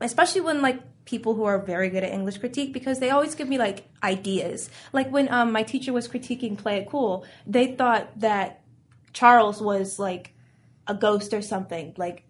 [0.00, 3.48] especially when like people who are very good at English critique because they always give
[3.48, 4.68] me like ideas.
[4.92, 8.62] Like when um my teacher was critiquing Play It Cool, they thought that
[9.12, 10.32] Charles was like
[10.86, 11.94] a ghost or something.
[11.96, 12.24] Like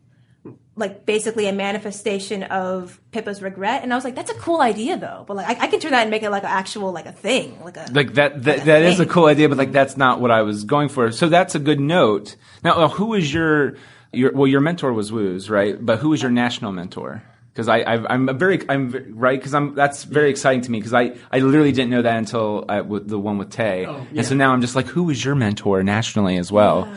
[0.78, 4.96] like basically a manifestation of Pippa's regret, and I was like, "That's a cool idea,
[4.96, 7.06] though." But like, I, I can turn that and make it like an actual like
[7.06, 9.58] a thing, like a Like that that, Like a that is a cool idea, but
[9.58, 11.10] like that's not what I was going for.
[11.12, 12.36] So that's a good note.
[12.62, 13.74] Now, uh, who was your
[14.12, 14.46] your well?
[14.46, 15.76] Your mentor was Woos, right?
[15.84, 17.22] But who was your national mentor?
[17.52, 20.78] Because I I've, I'm a very I'm right because I'm that's very exciting to me
[20.78, 24.24] because I I literally didn't know that until I, with the one with Tay, and
[24.24, 26.88] so now I'm just like, who was your mentor nationally as well?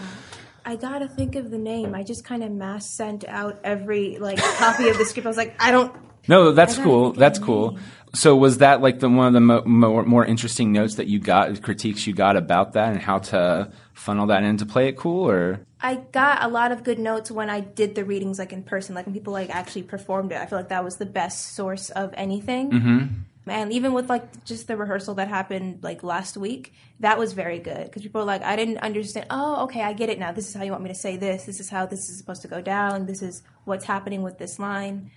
[0.65, 1.95] I gotta think of the name.
[1.95, 5.25] I just kind of mass sent out every like copy of the script.
[5.25, 5.93] I was like, I don't.
[6.27, 7.13] No, that's cool.
[7.13, 7.71] That's cool.
[7.71, 7.81] name.
[8.13, 11.19] So was that like the one of the mo- more more interesting notes that you
[11.19, 14.97] got, critiques you got about that, and how to funnel that in to play it
[14.97, 18.53] cool, or I got a lot of good notes when I did the readings like
[18.53, 20.37] in person, like when people like actually performed it.
[20.37, 22.71] I feel like that was the best source of anything.
[22.71, 23.05] Mm-hmm.
[23.47, 27.59] And even with like just the rehearsal that happened like last week, that was very
[27.59, 29.27] good because people were like, I didn't understand.
[29.29, 30.31] Oh, okay, I get it now.
[30.31, 31.45] This is how you want me to say this.
[31.45, 33.07] This is how this is supposed to go down.
[33.07, 35.09] This is what's happening with this line.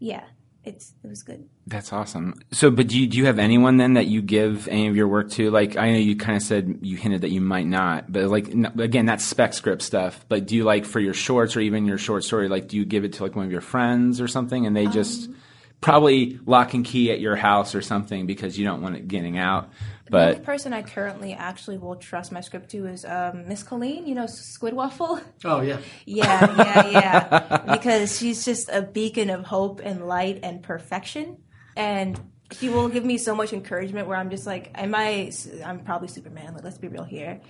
[0.00, 0.24] Yeah,
[0.64, 1.48] it's it was good.
[1.68, 2.34] That's awesome.
[2.50, 5.06] So, but do you, do you have anyone then that you give any of your
[5.06, 5.50] work to?
[5.50, 8.48] Like, I know you kind of said you hinted that you might not, but like
[8.48, 10.24] n- again, that's spec script stuff.
[10.28, 12.84] But do you like for your shorts or even your short story, like do you
[12.84, 15.30] give it to like one of your friends or something, and they um, just
[15.82, 19.36] probably lock and key at your house or something because you don't want it getting
[19.36, 19.70] out?
[20.08, 23.62] But the only person I currently actually will trust my script to is um, Miss
[23.62, 24.06] Colleen.
[24.06, 25.20] You know, Squid Waffle.
[25.44, 25.78] Oh yeah.
[26.06, 27.58] Yeah, yeah, yeah.
[27.72, 31.38] because she's just a beacon of hope and light and perfection,
[31.76, 32.18] and
[32.52, 34.06] she will give me so much encouragement.
[34.06, 35.32] Where I'm just like, am I?
[35.64, 36.54] I'm probably Superman.
[36.54, 37.40] Like, let's be real here.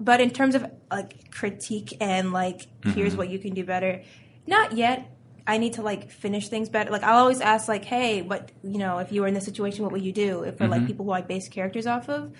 [0.00, 4.02] But in terms of like critique and like, here's what you can do better.
[4.46, 5.10] Not yet.
[5.48, 6.90] I need to like finish things better.
[6.90, 9.82] Like I'll always ask like, hey, what you know, if you were in this situation,
[9.82, 10.42] what would you do?
[10.42, 10.86] If for like mm-hmm.
[10.86, 12.32] people who I base characters off of.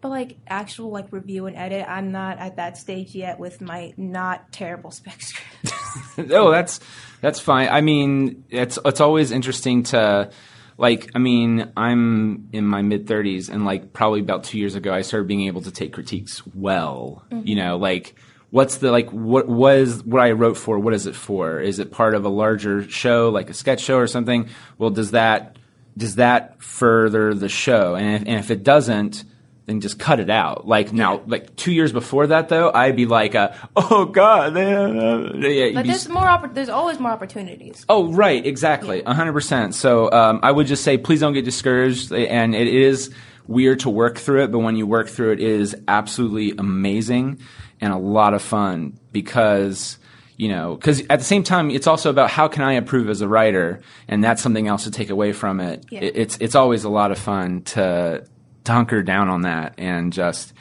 [0.00, 3.94] But like actual like review and edit, I'm not at that stage yet with my
[3.96, 6.32] not terrible spec script.
[6.32, 6.80] oh, that's
[7.20, 7.68] that's fine.
[7.68, 10.30] I mean, it's it's always interesting to
[10.76, 11.12] like.
[11.14, 15.02] I mean, I'm in my mid 30s, and like probably about two years ago, I
[15.02, 17.24] started being able to take critiques well.
[17.30, 17.54] You mm-hmm.
[17.54, 18.16] know, like
[18.50, 20.78] what's the like what was what I wrote for?
[20.78, 21.60] What is it for?
[21.60, 24.48] Is it part of a larger show, like a sketch show or something?
[24.78, 25.56] Well, does that
[25.96, 27.94] does that further the show?
[27.94, 29.24] And if, and if it doesn't.
[29.66, 30.68] Then just cut it out.
[30.68, 35.48] Like now, like two years before that, though, I'd be like, uh, "Oh God!" Yeah,
[35.48, 36.22] you'd But be there's more.
[36.22, 37.84] Oppor- there's always more opportunities.
[37.88, 39.74] Oh, right, exactly, a hundred percent.
[39.74, 42.12] So um, I would just say, please don't get discouraged.
[42.12, 43.12] And it is
[43.48, 47.40] weird to work through it, but when you work through it, it is absolutely amazing
[47.80, 49.98] and a lot of fun because
[50.36, 53.20] you know because at the same time it's also about how can i improve as
[53.20, 56.00] a writer and that's something else to take away from it Yeah.
[56.00, 58.24] It- it's it's always a lot of fun to
[58.64, 60.52] to hunker down on that and just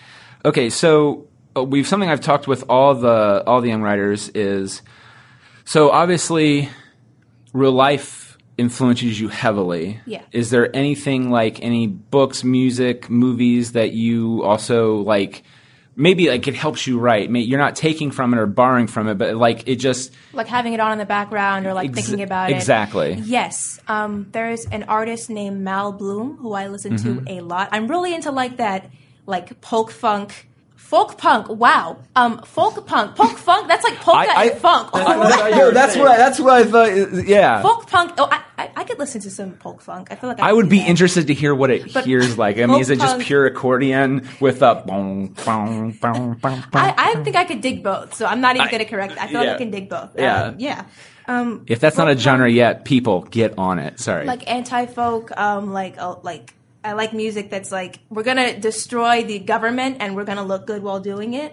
[0.45, 4.82] okay so uh, we've something i've talked with all the all the young writers is
[5.65, 6.69] so obviously
[7.54, 9.99] real life influences you heavily.
[10.06, 10.21] Yeah.
[10.32, 15.43] Is there anything like any books, music, movies that you also like
[15.95, 17.29] maybe like it helps you write?
[17.29, 20.47] May- You're not taking from it or borrowing from it, but like it just like
[20.47, 22.55] having it on in the background or like Ex- thinking about it.
[22.55, 23.13] exactly.
[23.13, 23.79] Yes.
[23.88, 27.25] Um, there's an artist named Mal Blum who I listen Mm-hmm.
[27.25, 27.69] to a lot.
[27.71, 28.89] I'm really into like that,
[29.25, 30.47] like folk funk.
[30.95, 31.97] Folk punk, wow.
[32.15, 33.67] Um, folk punk, folk funk.
[33.67, 34.89] That's like polka I- I- and funk.
[34.95, 37.27] Yo, that's what I, that's what I thought.
[37.27, 37.62] Yeah.
[37.62, 38.13] folk punk.
[38.17, 40.08] Oh, I, I, I could listen to some folk funk.
[40.10, 40.88] I feel like I, I would be that.
[40.88, 42.60] interested to hear what it But hears like.
[42.60, 47.23] I mean, is it just pure accordion with a boom, boom, boom, boom, I, I
[47.25, 49.17] think I could dig both, so I'm not even going to correct.
[49.19, 49.49] I feel like.
[49.49, 50.12] I can dig both.
[50.17, 50.43] Yeah.
[50.43, 50.86] Um, yeah.
[51.27, 53.99] Um, If that's not a genre yet, people get on it.
[53.99, 54.25] Sorry.
[54.25, 56.53] like anti-folk um like uh, like
[56.86, 60.82] i like music that's like we're gonna destroy the government and we're gonna look good
[60.84, 61.52] while doing it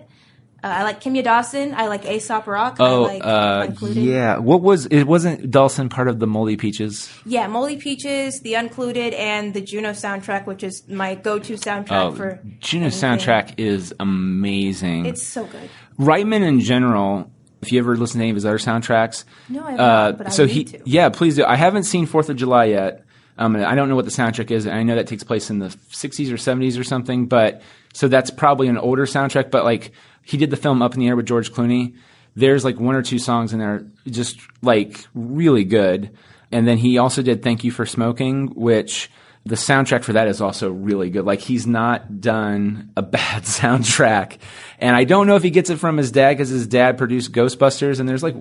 [0.64, 4.38] uh, i like kimya dawson i like aesop rock Oh, I like uh, yeah.
[4.38, 5.04] What was it?
[5.04, 7.10] Wasn't Dawson part of the Moldy Peaches?
[7.26, 12.12] yeah moldy peaches the uncluded and the juno soundtrack which is my go-to soundtrack Oh,
[12.12, 13.00] for Juno anything.
[13.18, 15.06] soundtrack is amazing.
[15.06, 15.68] it's so good
[15.98, 17.30] Reitman in general.
[17.60, 20.26] If you ever listen to any of his other soundtracks, No, I have uh, but
[20.26, 20.80] I so need he, to.
[20.84, 21.44] yeah, please do.
[21.44, 23.04] I haven't seen Fourth of July yet.
[23.38, 24.66] Um, I don't know what the soundtrack is.
[24.66, 27.62] I know that takes place in the '60s or '70s or something, but
[27.94, 29.50] so that's probably an older soundtrack.
[29.50, 29.92] But like
[30.22, 31.94] he did the film Up in the Air with George Clooney.
[32.34, 36.16] There's like one or two songs in there, just like really good.
[36.50, 39.10] And then he also did Thank You for Smoking, which
[39.44, 41.24] the soundtrack for that is also really good.
[41.24, 44.38] Like he's not done a bad soundtrack.
[44.78, 47.32] And I don't know if he gets it from his dad because his dad produced
[47.32, 48.36] Ghostbusters and there's like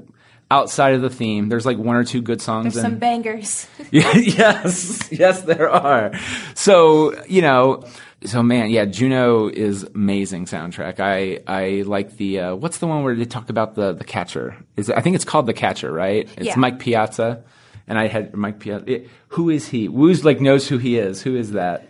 [0.51, 2.73] outside of the theme, there's like one or two good songs.
[2.75, 6.11] there's and- some bangers yeah, yes, yes, there are.
[6.53, 7.85] So you know,
[8.25, 10.99] so man, yeah, Juno is amazing soundtrack.
[10.99, 14.55] I I like the uh, what's the one where they talk about the the catcher?
[14.77, 16.27] Is it, I think it's called the catcher, right?
[16.37, 16.55] It's Yeah.
[16.57, 17.43] Mike Piazza,
[17.87, 18.91] and I had Mike Piazza.
[18.91, 19.87] it- who is he?
[19.87, 21.21] Woo's like knows who he is.
[21.21, 21.87] Who is that?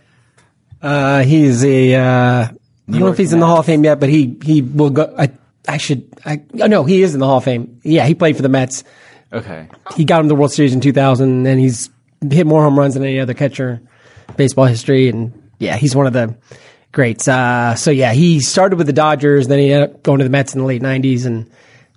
[0.82, 1.96] Uh, he's a.
[1.96, 4.62] Uh, I don't know if he's in the Hall of Fame yet, but he he
[4.62, 5.14] will go.
[5.18, 5.32] I
[5.68, 6.08] I should.
[6.26, 7.80] I oh, no, he is in the Hall of Fame.
[7.84, 8.84] Yeah, he played for the Mets.
[9.34, 11.90] Okay, He got him the World Series in 2000, and he's
[12.30, 13.82] hit more home runs than any other catcher
[14.28, 15.08] in baseball history.
[15.08, 16.36] And yeah, he's one of the
[16.92, 17.28] greats.
[17.30, 20.30] Uh, so yeah, he started with the Dodgers, then he ended up going to the
[20.30, 21.50] Mets in the late 90s, and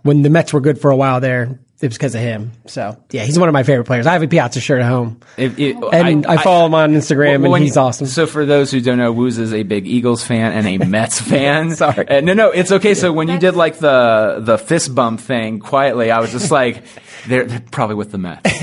[0.02, 2.52] when the Mets were good for a while there, it was because of him.
[2.66, 4.06] So yeah, he's one of my favorite players.
[4.06, 7.18] I have a Piazza shirt at home, If- if- and I, follow him on Instagram,
[7.26, 8.06] Well, and when- he's awesome.
[8.06, 11.20] So for those who don't know, Woos is a big Eagles fan and a Mets
[11.20, 11.76] fan.
[11.76, 12.08] Sorry.
[12.08, 12.94] Uh, no, no, it's okay.
[12.94, 16.82] So when you did like the the fist bump thing quietly, I was just like,
[17.28, 18.62] they're, they're probably with the Mets.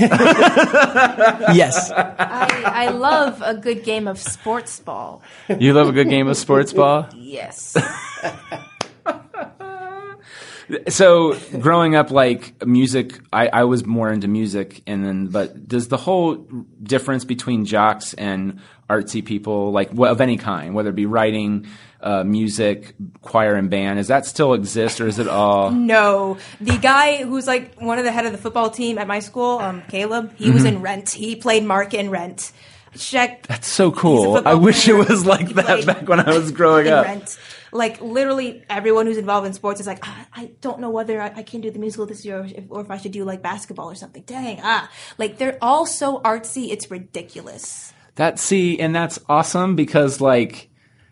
[1.54, 1.90] yes.
[1.90, 5.22] I, I love a good game of sports ball
[5.58, 7.08] You love a good game of sports ball.
[7.14, 7.76] yes
[10.88, 15.88] So growing up, like music, I, I was more into music, and then but does
[15.88, 16.36] the whole
[16.82, 21.66] difference between jocks and artsy people, like of any kind, whether it be writing,
[22.00, 25.70] uh, music, choir, and band, does that still exist, or is it all?
[25.70, 29.20] No, the guy who's like one of the head of the football team at my
[29.20, 30.76] school, um, Caleb, he was Mm-hmm.
[30.76, 31.10] in Rent.
[31.10, 32.52] He played Mark in Rent.
[32.96, 33.46] Check.
[33.46, 34.42] That's so cool.
[34.46, 37.06] I wish it was like He that back when I was growing up.
[37.06, 37.38] Rent.
[37.72, 41.32] Like literally everyone who's involved in sports is like, ah, I don't know whether I,
[41.36, 43.42] I can do the musical this year or if, or if I should do like
[43.42, 44.22] basketball or something.
[44.26, 47.92] Dang, ah, like they're all so artsy, it's ridiculous.
[48.16, 50.68] That see, and that's awesome because like,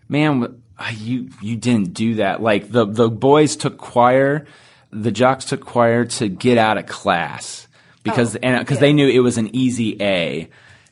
[0.08, 0.62] man,
[0.96, 2.42] you you didn't do that.
[2.42, 4.46] Like the the boys took choir,
[4.90, 7.66] the jocks took choir to get out of class
[8.02, 8.80] because Oh, and because yeah.
[8.80, 10.48] they knew it was an easy A,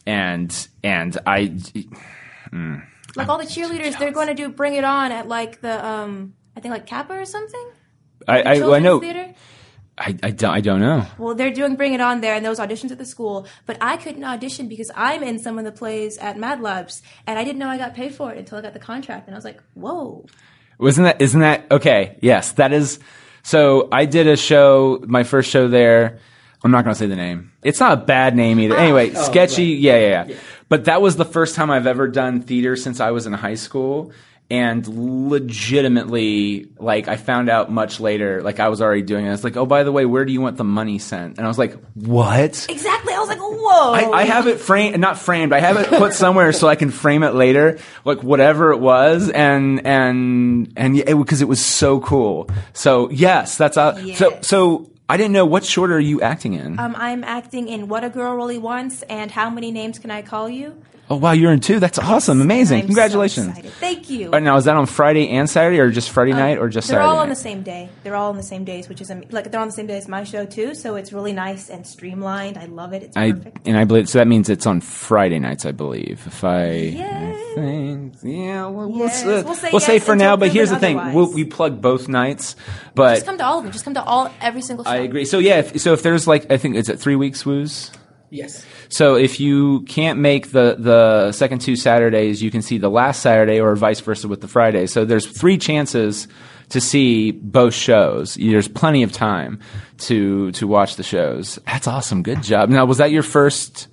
[0.07, 1.54] and and I
[3.16, 6.35] Like all the cheerleaders, they're going to do Bring It On at like the um,
[6.57, 7.71] I think like Kappa or something.
[8.27, 9.35] I I, I know Theater.
[9.97, 11.07] I, I don't I don't know.
[11.18, 13.47] Well, they're doing Bring It On there, and those auditions at the school.
[13.66, 17.38] But I couldn't audition because I'm in some of the plays at Mad Labs, and
[17.38, 19.38] I didn't know I got paid for it until I got the contract, and I
[19.38, 20.27] was like, "Whoa!"
[20.79, 22.18] Wasn't that isn't that okay?
[22.23, 23.01] Yes, that is.
[23.42, 26.18] So I did a show, my first show there.
[26.62, 27.53] I'm not going to say the name.
[27.62, 28.77] It's not a bad name either.
[28.77, 29.64] Anyway, sketchy.
[29.64, 30.37] Yeah, yeah, yeah,
[30.68, 33.54] But that was the first time I've ever done theater since I was in high
[33.54, 34.12] school.
[34.50, 39.33] And legitimately, like, I found out much later, like, I was already doing it.
[39.35, 41.37] It's like, oh, by the way, where do you want the money sent?
[41.37, 42.66] And I was like, what?
[42.70, 43.12] Exactly.
[43.12, 45.52] I was like, "Whoa!" I, I have it framed, not framed.
[45.52, 49.28] I have it put somewhere so I can frame it later, like whatever it was,
[49.28, 52.48] and and and because it, was so cool.
[52.72, 54.90] So yes, that's uh, so so.
[55.09, 56.79] I didn't know what short are you acting in?
[56.79, 60.23] um, I'm acting in What a Girl Really Wants and How Many Names Can I
[60.23, 60.83] Call You?
[61.11, 61.81] oh wow, you're in two.
[61.81, 63.49] That's awesome, amazing, I'm congratulations.
[63.49, 63.73] excited.
[63.73, 64.31] Thank you.
[64.31, 66.99] Uh, now is that on Friday and Saturday, or just Friday night, or just Saturday?
[66.99, 67.88] they're Saturday all on the same day.
[68.05, 70.07] They're all on the same days, which is like they're on the same day as
[70.07, 70.75] my show too.
[70.75, 72.59] So it's really nice and streamlined.
[72.59, 73.05] I love it.
[73.05, 73.66] It's I perfect.
[73.66, 74.18] and I believe so.
[74.18, 76.23] That means it's on Friday nights, I believe.
[76.27, 77.53] If I, I Yay.
[77.55, 80.37] think, yeah, we'll, Yes, we'll, we'll say we'll say for now.
[80.37, 82.55] But here's the thing: we'll, we plug both nights,
[82.94, 83.73] but Just come to all of them.
[83.73, 84.90] Just come to all every single show.
[84.90, 85.24] I agree.
[85.24, 87.90] So yeah, if, so if there's like I think it's at three weeks woos.
[88.30, 88.64] Yes.
[88.90, 93.22] So if you can't make the the second two Saturdays, you can see the last
[93.22, 94.87] Saturday or vice versa with the Friday.
[94.87, 96.28] So there's three chances
[96.70, 98.34] to see both shows.
[98.34, 99.61] There's plenty of time
[99.98, 101.58] to to watch the shows.
[101.66, 102.22] That's awesome.
[102.22, 102.68] Good job.
[102.68, 103.88] Now was that your first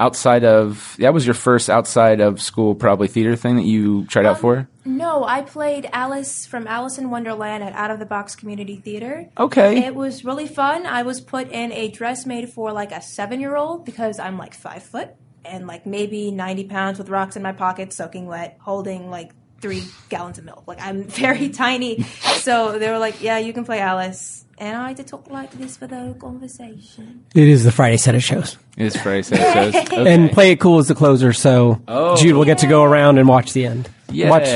[0.00, 4.26] outside of that was your first outside of school probably theater thing that you tried
[4.26, 4.68] out um, for?
[4.84, 9.28] No, I played Alice from Alice in Wonderland at Out of the Box Community Theater.
[9.38, 9.84] Okay.
[9.84, 10.86] It was really fun.
[10.86, 14.38] I was put in a dress made for like a seven year old because I'm
[14.38, 15.10] like five foot
[15.44, 19.84] and like maybe 90 pounds with rocks in my pocket, soaking wet, holding like three
[20.08, 20.64] gallons of milk.
[20.66, 22.02] Like I'm very tiny.
[22.38, 24.44] So they were like, yeah, you can play Alice.
[24.58, 27.24] And I had to talk like this for the conversation.
[27.34, 28.58] It is the Friday set of shows.
[28.76, 29.86] It's Friday Saturday shows.
[29.86, 30.12] Okay.
[30.14, 32.16] And Play It Cool is the closer, so Oh.
[32.16, 33.88] Jude will get to go around and watch the end.
[34.12, 34.48] Watch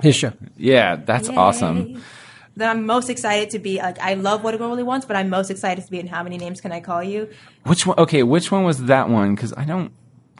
[0.00, 0.32] his show.
[0.56, 1.34] Yeah, that's Yay.
[1.36, 2.02] awesome.
[2.54, 5.16] Then I'm most excited to be like I love what a girl really wants, but
[5.16, 7.28] I'm most excited to be in How Many Names Can I Call You?
[7.64, 7.98] Which one?
[7.98, 9.34] Okay, which one was that one?
[9.34, 9.90] Because I don't.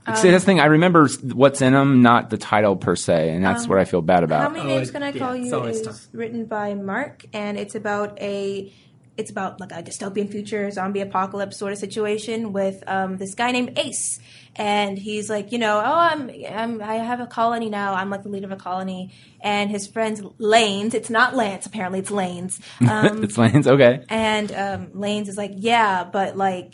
[0.06, 0.60] Um, see, that's the thing.
[0.60, 4.02] I remember what's in them, not the title per se, and that's what I feel
[4.02, 4.42] bad about.
[4.42, 5.62] How many Oh, names it- can I yeah, call it's you?
[5.64, 6.06] Is tough.
[6.12, 8.72] written by Mark, and it's about a,
[9.16, 13.52] it's about like a dystopian future zombie apocalypse sort of situation with um, this guy
[13.52, 14.18] named Ace,
[14.56, 17.94] and he's like, you know, oh, I'm, I'm, I have a colony now.
[17.94, 20.94] I'm like the leader of a colony, and his friends Lanes.
[20.94, 22.00] It's not Lance, apparently.
[22.00, 22.58] It's Lanes.
[22.80, 24.04] Um, it's Lane's okay.
[24.08, 26.72] and um, Lanes is like, yeah, but like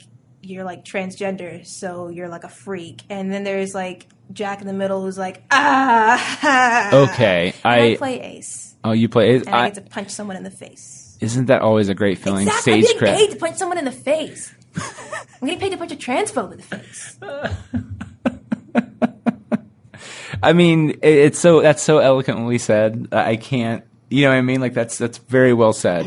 [0.49, 3.03] you're like transgender, so you're like a freak.
[3.11, 6.91] And then there's like Jack in the middle who's like, ah.
[7.11, 7.97] Okay, I, I.
[7.97, 9.37] play Ace, oh, you play.
[9.37, 11.17] and I, I, get to punch someone in the face.
[11.21, 12.47] isn't that always a great feeling?
[12.47, 14.55] Exactly, I'm Stage getting paid to punch someone in the face.
[14.77, 17.19] I'm getting paid to punch a transphobe in the face.
[20.43, 23.09] I mean, it, it's so that's so eloquently said.
[23.13, 23.85] I I can't.
[24.09, 24.61] You know what I mean?
[24.61, 26.07] Like that's that's very well said.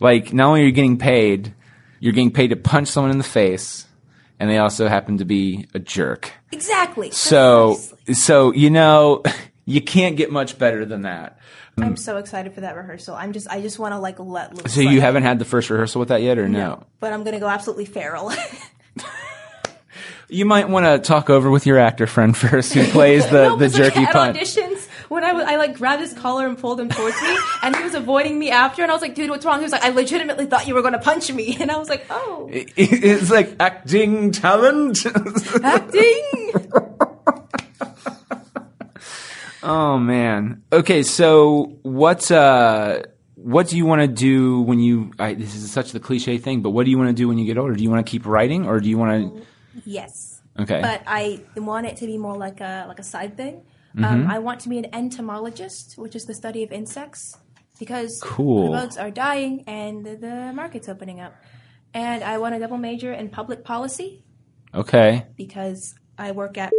[0.00, 1.54] Like not only are you getting paid,
[2.00, 3.86] you're getting paid to punch someone in the face,
[4.38, 6.32] and they also happen to be a jerk.
[6.52, 7.10] Exactly.
[7.10, 8.14] So Precisely.
[8.14, 9.22] so you know,
[9.64, 11.38] you can't get much better than that.
[11.80, 13.14] I'm so excited for that rehearsal.
[13.14, 14.74] I'm just, I just want to like let loose.
[14.74, 16.82] So you haven't had the first rehearsal with that yet, or no?
[16.98, 18.32] but I'm gonna go absolutely feral.
[20.30, 23.56] You might want to talk over with your actor friend first, who plays the No,
[23.56, 24.36] the jerky punch.
[25.08, 27.74] Auditions, when I, was- I like grabbed his collar and pulled him towards me, and
[27.76, 29.84] he was avoiding me after, and I was like, "Dude, what's wrong?" He was like,
[29.84, 33.30] "I legitimately thought you were going to punch me," and I was like, "Oh, It's
[33.30, 34.98] like acting talent.
[35.62, 36.52] acting."
[39.62, 40.62] oh man.
[40.72, 42.30] Okay, so what?
[42.30, 43.02] Uh,
[43.34, 45.12] what do you want to do when you?
[45.18, 47.38] I, this is such the cliche thing, but what do you want to do when
[47.38, 47.74] you get older?
[47.74, 49.46] Do you want to keep writing, or do you want to?
[49.84, 50.42] Yes.
[50.58, 50.80] Okay.
[50.80, 53.62] But I want it to be more like a like a side thing.
[53.98, 54.04] Mm-hmm.
[54.04, 57.36] Um, I want to be an entomologist, which is the study of insects,
[57.80, 58.66] because Cool.
[58.66, 61.34] the bugs are dying and the, the market's opening up.
[61.94, 64.22] And I want a double major in public policy
[64.74, 65.26] Okay.
[65.36, 66.72] because I work at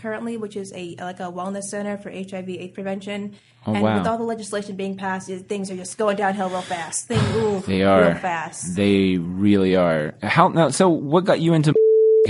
[0.00, 3.34] currently, which is a like a wellness center for HIV/AIDS prevention.
[3.66, 3.98] Oh, and wow.
[3.98, 7.08] with all the legislation being passed, things are just going downhill real fast.
[7.08, 8.02] Things, ooh, They are.
[8.02, 8.76] real fast.
[8.76, 10.14] They really are.
[10.22, 10.68] How now?
[10.70, 11.74] So, what got you into?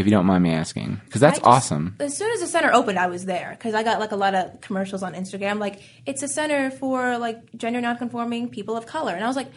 [0.01, 1.95] If you don't mind me asking, because that's just- awesome.
[2.01, 4.35] As soon as the center opened, I was there because I got like a lot
[4.35, 5.59] of commercials on Instagram.
[5.59, 9.51] Like, it's a center for like gender nonconforming people of color, and I was like,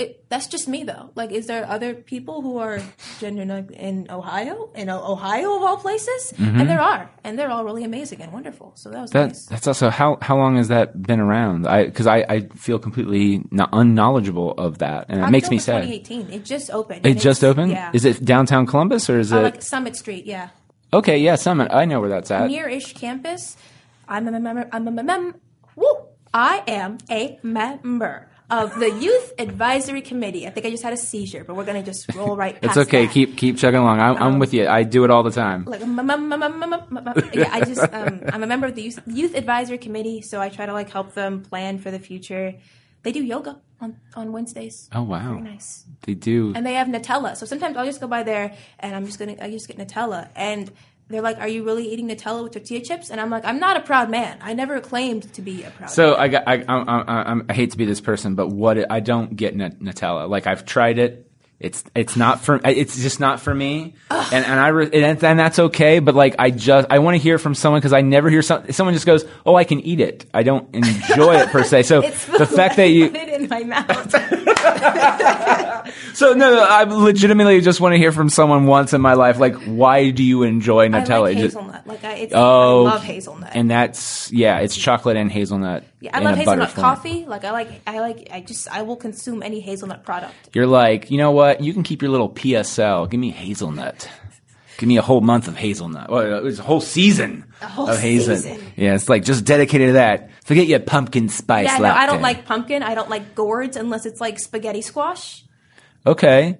[0.00, 2.80] it, "That's just me, though." Like, is there other people who are
[3.20, 6.32] gender non in Ohio, in O- Ohio of all places?
[6.38, 8.72] And there are, and they're all really amazing and wonderful.
[8.76, 9.18] So that was Mm-hmm.
[9.18, 9.46] That nice.
[9.46, 11.66] that's also how how long has that been around?
[11.66, 15.82] I because I, I feel completely not unknowledgeable of that, and it makes me sad.
[15.84, 16.32] 2018.
[16.32, 17.06] It just opened.
[17.06, 17.72] It just opened.
[17.72, 17.90] Yeah.
[17.92, 20.24] Is it downtown Columbus or is Uh, it like Summit Street?
[20.26, 20.48] Yeah.
[20.92, 21.18] okay?
[21.18, 21.68] Yeah, Summit.
[21.72, 22.48] I know where that's at.
[22.48, 23.56] near-ish campus.
[24.08, 24.68] I'm a member.
[24.72, 25.38] I'm a member.
[25.76, 25.86] Woo!
[26.32, 30.46] I am a member of the youth advisory committee.
[30.46, 32.56] I think I just had a seizure, but we're gonna just roll right.
[32.62, 33.06] It's okay.
[33.06, 33.12] that.
[33.12, 34.00] Keep keep chugging along.
[34.00, 34.66] I'm, I'm with you.
[34.68, 35.64] I do it all the time.
[35.64, 37.30] Like, mum, mum, mum, mum, mum, mum, mum.
[37.32, 40.48] yeah, I just um, I'm a member of the youth, youth advisory committee, so I
[40.48, 42.54] try to like help them plan for the future.
[43.02, 44.88] They do yoga on on Wednesdays.
[44.92, 45.86] Oh wow, Very nice.
[46.02, 46.52] they do.
[46.54, 47.36] and they have Nutella.
[47.36, 50.28] So sometimes I'll just go by there and I'm just gonna I just get Nutella
[50.36, 50.70] and
[51.10, 53.76] they're like, "Are you really eating Nutella with tortilla chips?" And I'm like, "I'm not
[53.76, 54.38] a proud man.
[54.40, 56.44] I never claimed to be a proud." So I got.
[56.46, 59.34] I, I, I, I, I hate to be this person, but what it, I don't
[59.36, 60.28] get Nut- Nutella.
[60.28, 61.29] Like I've tried it.
[61.60, 62.58] It's it's not for.
[62.64, 63.92] It's just not for me.
[64.10, 65.98] And and I re, and, and that's okay.
[65.98, 68.72] But like I just I want to hear from someone because I never hear some,
[68.72, 71.82] someone just goes, "Oh, I can eat it." I don't enjoy it per se.
[71.82, 72.00] So
[72.38, 74.14] the fact that you put it in my mouth.
[76.14, 79.38] So no, I legitimately just want to hear from someone once in my life.
[79.38, 81.20] Like, why do you enjoy I Nutella?
[81.22, 81.86] like hazelnut.
[81.86, 83.50] Like I, it's, Oh, I love hazelnut.
[83.54, 85.84] and that's yeah, it's chocolate and hazelnut.
[86.00, 87.26] Yeah, I love hazelnut coffee.
[87.26, 90.34] Like I like I like I just I will consume any hazelnut product.
[90.54, 91.62] You're like, you know what?
[91.62, 93.10] You can keep your little PSL.
[93.10, 94.08] Give me hazelnut.
[94.78, 96.08] Give me a whole month of hazelnut.
[96.08, 98.42] Well, it was a whole season a whole of hazelnut.
[98.44, 98.72] season.
[98.76, 100.30] Yeah, it's like just dedicated to that.
[100.44, 101.90] Forget your pumpkin spice Yeah, no.
[101.92, 102.82] I don't like pumpkin.
[102.82, 105.44] I don't like gourds unless it's like spaghetti squash.
[106.06, 106.58] Okay.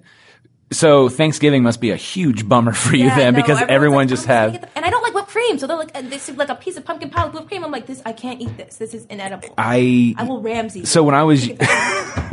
[0.71, 4.09] So Thanksgiving must be a huge bummer for you Yeah, then no, because everyone like,
[4.09, 4.51] just "Oh, have.
[4.51, 5.00] can I get the-" and I don't
[5.31, 5.57] cream.
[5.57, 7.63] So they're like, uh, this is like a piece of pumpkin pie with whipped cream.
[7.63, 8.75] I'm like, this, I can't eat this.
[8.75, 9.53] This is inedible.
[9.57, 10.85] I I will Ramsay.
[10.85, 11.47] So when I was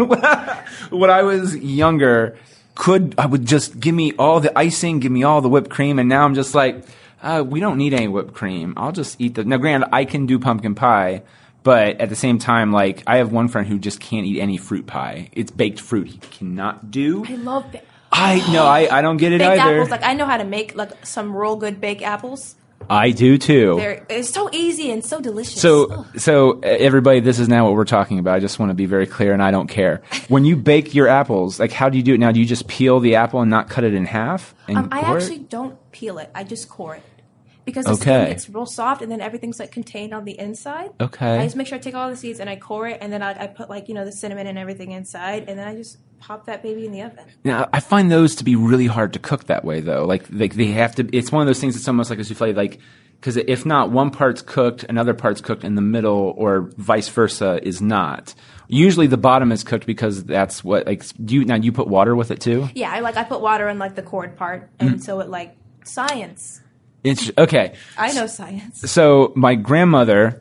[0.90, 2.36] when I was younger,
[2.74, 5.98] could I would just give me all the icing, give me all the whipped cream,
[5.98, 6.84] and now I'm just like,
[7.22, 8.74] uh, we don't need any whipped cream.
[8.76, 9.44] I'll just eat the.
[9.44, 11.22] Now, granted, I can do pumpkin pie,
[11.62, 14.56] but at the same time, like I have one friend who just can't eat any
[14.56, 15.30] fruit pie.
[15.32, 16.08] It's baked fruit.
[16.08, 17.24] He cannot do.
[17.26, 19.74] I love ba- I no, I, I don't get it baked either.
[19.76, 19.90] apples.
[19.90, 22.56] Like I know how to make like some real good baked apples.
[22.90, 23.76] I do too.
[23.76, 25.60] They're it's so easy and so delicious.
[25.60, 26.20] So, Ugh.
[26.20, 28.36] so everybody, this is now what we're talking about.
[28.36, 30.02] I just want to be very clear, and I don't care.
[30.28, 32.32] When you bake your apples, like how do you do it now?
[32.32, 34.54] Do you just peel the apple and not cut it in half?
[34.66, 35.22] And um, I core it?
[35.22, 36.30] actually don't peel it.
[36.34, 37.02] I just core it.
[37.68, 38.30] Because the Okay.
[38.30, 40.90] gets real soft and then everything's like contained on the inside.
[40.98, 41.36] Okay.
[41.36, 43.22] I just make sure I take all the seeds and I core it and then
[43.22, 45.98] I, I put like, you know, the cinnamon and everything inside and then I just
[46.18, 47.26] pop that baby in the oven.
[47.44, 50.06] Now, I find those to be really hard to cook that way, though.
[50.06, 51.08] Like, like they have to.
[51.12, 52.54] It's one of those things that's almost like a souffle.
[52.54, 52.78] Like,
[53.20, 57.60] because if not, one part's cooked, another part's cooked in the middle, or vice versa
[57.62, 58.34] is not.
[58.68, 60.86] Usually, the bottom is cooked because that's what.
[60.86, 62.68] Like, do you now you put water with it too?
[62.74, 65.02] Yeah, I like I put water in like the cord part and mm.
[65.02, 66.60] so it like science.
[67.04, 67.74] It's okay.
[67.96, 68.90] I know science.
[68.90, 70.40] So my grandmother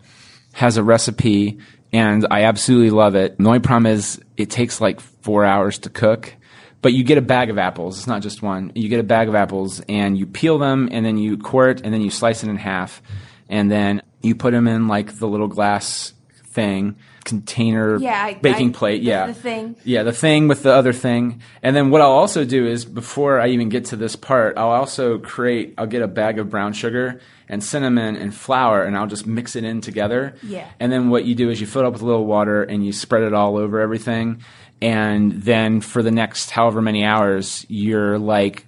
[0.54, 1.60] has a recipe,
[1.94, 3.38] and I absolutely love it.
[3.38, 6.34] The only problem is it takes like four hours to cook.
[6.82, 7.98] But you get a bag of apples.
[7.98, 8.72] It's not just one.
[8.76, 11.82] You get a bag of apples, and you peel them, and then you core it,
[11.84, 13.02] and then you slice it in half,
[13.50, 16.14] and then you put them in like the little glass
[16.46, 16.96] thing
[17.28, 19.02] container Yeah, I- baking I- plate.
[19.04, 19.76] Yeah, the thing.
[19.84, 21.42] yeah, the thing with the other thing.
[21.62, 24.70] And then what I'll also do is before I even get to this part, I'll
[24.70, 27.20] also create I'll get a bag of brown sugar
[27.50, 30.34] and cinnamon and flour and I'll just mix it in together.
[30.42, 30.66] Yeah.
[30.80, 32.86] And then what you do is you fill it up with a little water and
[32.86, 34.42] you spread it all over everything.
[34.82, 38.66] And then for the next however many hours, you're like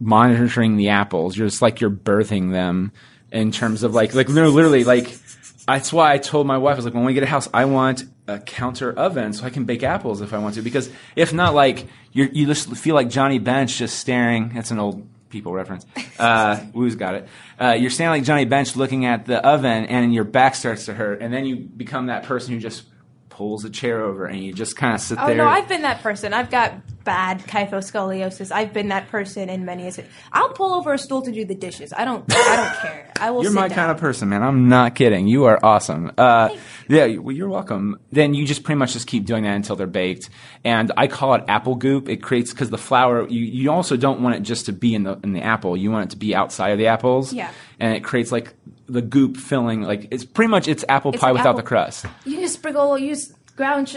[0.00, 1.36] monitoring the apples.
[1.36, 2.92] You're just like you're birthing them
[3.32, 5.06] in terms of like like no, literally like
[5.76, 7.64] that's why I told my wife I was like when we get a house I
[7.64, 11.32] want a counter oven so I can bake apples if I want to because if
[11.32, 14.50] not like you just feel like Johnny Bench just staring.
[14.50, 15.86] That's an old people reference.
[16.18, 17.28] Uh, Woo's got it.
[17.60, 20.94] Uh, you're standing like Johnny Bench looking at the oven and your back starts to
[20.94, 22.84] hurt and then you become that person who just
[23.40, 25.34] pulls a chair over, and you just kind of sit Oh there.
[25.36, 26.34] no, I've been that person.
[26.34, 26.74] I've got
[27.04, 28.52] bad kyphoscoliosis.
[28.52, 29.90] I've been that person in many.
[30.30, 31.94] I'll pull over a stool to do the dishes.
[31.96, 32.22] I don't.
[32.30, 33.10] I don't care.
[33.18, 33.42] I will.
[33.42, 33.76] You're my down.
[33.76, 34.42] kind of person, man.
[34.42, 35.26] I'm not kidding.
[35.26, 36.12] You are awesome.
[36.18, 36.50] Uh,
[36.86, 37.98] yeah, well, you're welcome.
[38.12, 40.28] Then you just pretty much just keep doing that until they're baked.
[40.62, 42.10] And I call it apple goop.
[42.10, 43.26] It creates because the flour.
[43.26, 45.78] You, you also don't want it just to be in the in the apple.
[45.78, 47.32] You want it to be outside of the apples.
[47.32, 47.50] Yeah.
[47.78, 48.52] And it creates like
[48.92, 49.82] the goop filling.
[49.82, 52.06] Like it's pretty much it's apple It's pie without apple- the crust.
[52.24, 52.98] You can just sprinkle.
[52.98, 53.88] Use ground.
[53.88, 53.96] Sh-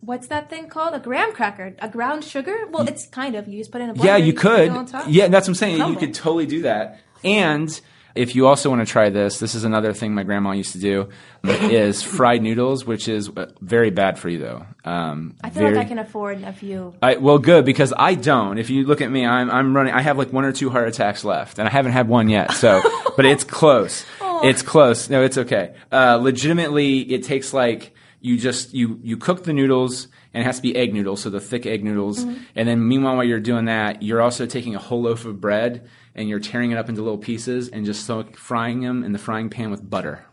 [0.00, 0.94] what's that thing called?
[0.94, 1.74] A graham cracker.
[1.80, 2.66] A ground sugar.
[2.70, 3.48] Well, it's kind of.
[3.48, 4.04] You just put it in a blender.
[4.04, 4.60] Yeah, you could.
[4.60, 5.06] it on top.
[5.08, 5.78] Yeah, that's what I'm saying.
[5.78, 7.00] You could totally do that.
[7.24, 7.80] And
[8.14, 10.78] if you also want to try this, this is another thing my grandma used to
[10.78, 11.08] do,
[11.44, 14.66] is fried noodles, which is uh, very bad for you though.
[14.84, 16.94] Um, I feel very- like I can afford a few.
[17.02, 18.58] I, well, good because I don't.
[18.58, 19.94] If you look at me, I'm I'm running.
[19.94, 22.52] I have like one or two heart attacks left, and I haven't had one yet.
[22.52, 22.82] So,
[23.16, 24.04] but it's close.
[24.42, 25.10] It's close.
[25.10, 25.74] No, it's okay.
[25.90, 30.56] Uh, legitimately, it takes like you just you you cook the noodles, and it has
[30.56, 32.22] to be egg noodles, so the thick egg noodles.
[32.22, 35.88] And then meanwhile, while you're doing that, you're also taking a whole loaf of bread
[36.14, 39.18] and you're tearing it up into little pieces and just so frying them in the
[39.18, 40.24] frying pan with butter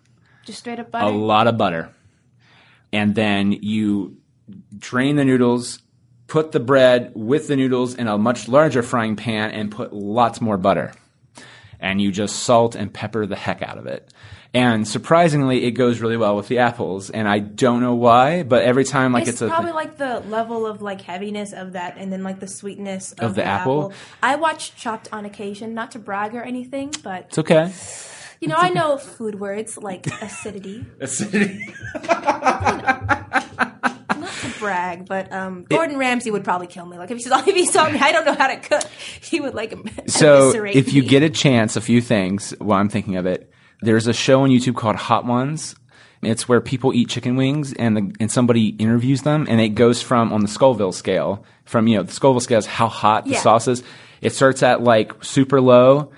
[0.45, 1.05] Just straight up butter.
[1.05, 1.91] a lot of butter.
[2.93, 4.17] And then you
[4.78, 5.80] drain the noodles,
[6.28, 10.39] put the bread with the noodles in a much larger frying pan, and put lots
[10.39, 10.93] more butter.
[11.80, 14.13] And you just salt and pepper the heck out of it.
[14.55, 17.09] And surprisingly, it goes really well with the apples.
[17.09, 20.21] And I don't know why, but every time, like it's, it's, a probably like the
[20.21, 23.91] level of like heaviness of that, and then like the sweetness of, the apple?
[24.23, 27.73] I watch Chopped on occasion, not to brag or anything, but it's okay.
[28.39, 31.73] you know I know food words like acidity, Acidity.
[32.07, 33.31] not
[34.41, 36.97] to brag, but um, Gordon Ramsay would probably kill me.
[36.97, 38.85] Like if he saw if he saw me, I don't know how to cook,
[39.19, 39.73] he would like
[40.07, 41.09] So if you me.
[41.09, 43.51] get a chance, a few things while I'm thinking of it,
[43.82, 45.76] there's a show on YouTube called Hot Ones.
[46.21, 50.01] It's where people eat chicken wings and the, and somebody interviews them and it goes
[50.01, 53.32] from on the Scoville scale from you know the Scoville scale is how hot the
[53.32, 53.41] Yeah.
[53.41, 53.84] sauce is.
[54.21, 56.11] It starts at like super low,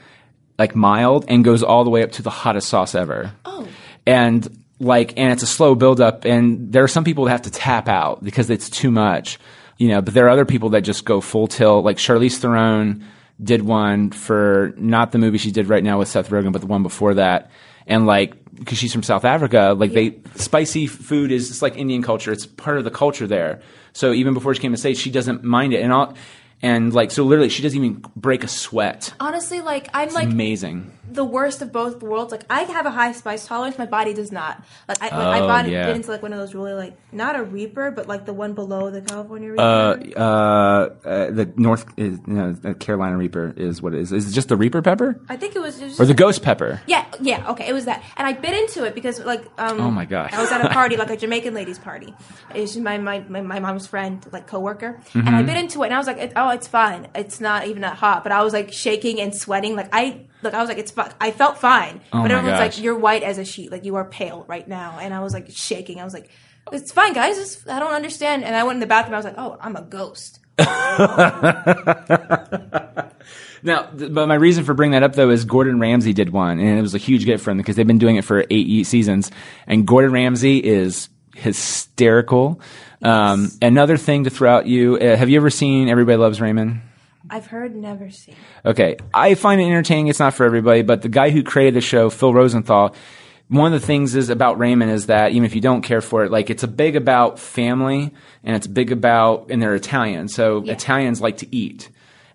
[0.57, 3.33] like mild, and goes all the way up to the hottest sauce ever.
[3.43, 3.67] oh
[4.05, 4.47] And
[4.79, 7.51] like and it's a slow build up and there are some people that have to
[7.51, 9.39] tap out because it's too much.
[9.77, 11.83] You know, but there are other people that just go full tilt.
[11.83, 13.03] Like Charlize Theron
[13.41, 16.67] did one for not the movie she did right now with Seth Rogen, but the
[16.67, 17.51] one before that.
[17.85, 22.01] And like because she's from South Africa, like they spicy food is it's like Indian
[22.01, 22.31] culture.
[22.31, 23.61] It's part of the culture there.
[23.93, 25.81] So even before she came to States, she doesn't mind it.
[25.81, 26.15] And all,
[26.61, 29.13] and like so literally she doesn't even break a sweat.
[29.19, 30.91] honestly, like I'm like Amazing.
[31.09, 32.31] the worst of both worlds.
[32.31, 34.63] Like I have a high spice tolerance, my body does not.
[34.87, 35.85] Like I, I Oh, bought yeah.
[35.87, 38.53] get into like one of those really like not a Reaper, but like the one
[38.53, 39.61] below the California Reaper.
[39.61, 44.11] Uh, uh, uh, the North is, you know, the Carolina Reaper is what it is.
[44.11, 46.81] Is it just the Reaper pepper I think it was just or the Ghost pepper?
[46.87, 49.91] Yeah, yeah, okay, it was that, and I bit into it because like um, Oh
[49.91, 50.33] my gosh.
[50.33, 52.13] I was at a party like a Jamaican ladies party.
[52.53, 55.35] It's my my, my, my mom's friend, like coworker, and Mm-hmm.
[55.35, 57.81] I bit into it, and I was like, it, oh, it's fine, it's not even
[57.81, 60.77] that hot, but I was like shaking and sweating, like I like I was like,
[60.77, 62.77] it's fine, I felt fine, Oh but everyone's gosh.
[62.77, 65.33] like, you're white as a sheet, like you are pale right now, and I was
[65.33, 66.29] like shaking, I was like,
[66.71, 69.25] it's fine, guys, it's, I don't understand, and I went in the bathroom, I was
[69.25, 70.39] like, oh, I'm a ghost.
[73.63, 76.59] Now, th- but my reason for bringing that up though is Gordon Ramsay did one,
[76.59, 78.85] and it was a huge get for him because they've been doing it for eight
[78.85, 79.31] seasons,
[79.65, 82.61] and Gordon Ramsay is hysterical.
[83.03, 86.81] Um, another thing to throw out you: uh, Have you ever seen Everybody Loves Raymond?
[87.29, 88.35] I've heard, never seen.
[88.65, 90.07] Okay, I find it entertaining.
[90.07, 92.95] It's not for everybody, but the guy who created the show, Phil Rosenthal,
[93.49, 96.23] one of the things is about Raymond is that even if you don't care for
[96.23, 100.63] it, like it's a big about family and it's big about, and they're Italian, so
[100.63, 100.73] Yeah.
[100.73, 101.89] Italians like to eat.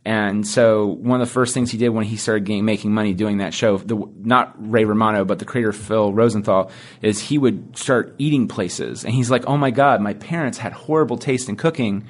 [0.05, 3.14] And so one of the first things he did when he started getting, making money
[3.14, 6.72] doing that show, the, not Ray Romano, but the creator Phil Rosenthal,
[7.03, 9.05] is he would start eating places.
[9.05, 12.09] And he's like, oh my God, my parents had horrible taste in cooking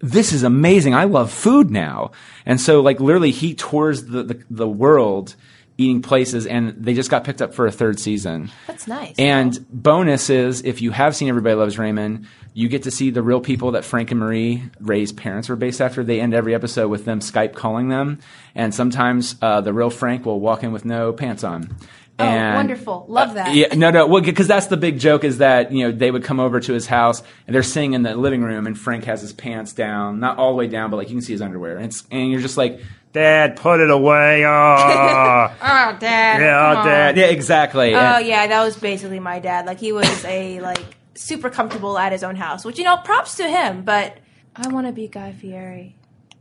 [0.00, 0.94] this is amazing.
[0.94, 2.12] I love food now.
[2.46, 5.36] And so like literally he tours the, the, the world
[5.80, 8.50] eating places and they just got picked up for a third season.
[8.66, 9.14] That's nice.
[9.18, 13.22] And bonus is if you have seen Everybody Loves Raymond, you get to see the
[13.22, 16.04] real people that Frank and Marie Ray's parents were based after.
[16.04, 18.18] They end every episode with them Skype calling them.
[18.54, 21.74] And sometimes uh, the real Frank will walk in with no pants on.
[22.18, 23.06] Oh, wonderful.
[23.08, 23.54] Love that.
[23.54, 24.06] yeah, no, no.
[24.06, 26.72] Well, because that's the big joke is that you know they would come over to
[26.72, 30.20] his house and they're sitting in the living room and Frank has his pants down,
[30.20, 32.30] not all the way down, but like you can see his underwear, and it's and
[32.30, 32.80] you're just like,
[33.12, 34.44] Dad, put it away.
[34.44, 34.48] Oh,
[35.62, 36.40] Oh, dad.
[36.40, 36.84] yeah, oh.
[36.84, 37.16] Dad.
[37.16, 37.94] Yeah, exactly.
[37.94, 39.66] Oh And- yeah, that was basically my dad.
[39.66, 40.82] Like he was a like
[41.14, 43.82] super comfortable at his own house, which you know, props to him.
[43.82, 44.16] But
[44.54, 45.96] I want to be Guy Fieri.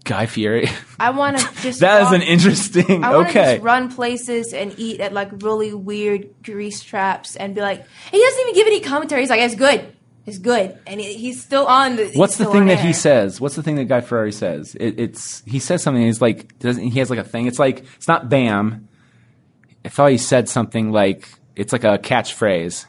[0.05, 0.67] Guy Fieri.
[0.99, 1.80] I want to just.
[1.82, 3.03] that is walk- an interesting.
[3.03, 3.53] I want okay.
[3.55, 8.20] just run places and eat at like really weird grease traps and be like, he
[8.22, 9.22] doesn't even give any commentary.
[9.22, 9.91] He's like, it's good.
[10.30, 11.95] Is good, and he's still on.
[11.95, 13.41] The, What's the thing that he says?
[13.41, 14.75] What's the thing that Guy Fieri says?
[14.75, 16.03] It, it's he says something.
[16.03, 17.47] He's like, doesn't he has like a thing?
[17.47, 18.88] It's like it's not bam.
[19.84, 22.86] I thought he said something like it's like a catchphrase.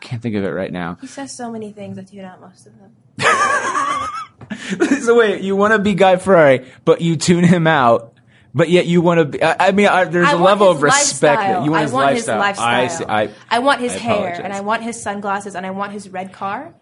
[0.00, 0.98] Can't think of it right now.
[1.00, 1.98] He says so many things.
[1.98, 2.92] I tune out most of them.
[5.00, 8.15] so wait, you want to be Guy Fieri, but you tune him out.
[8.56, 9.42] But yet you want to be.
[9.42, 11.22] I, I mean, I, there's I a level of respect.
[11.22, 11.60] lifestyle.
[11.60, 12.36] That you want I his want lifestyle.
[12.36, 12.66] his lifestyle.
[12.66, 14.40] I, see, I, I want his hair, apologize.
[14.44, 16.72] and I want his sunglasses, and I want his red car.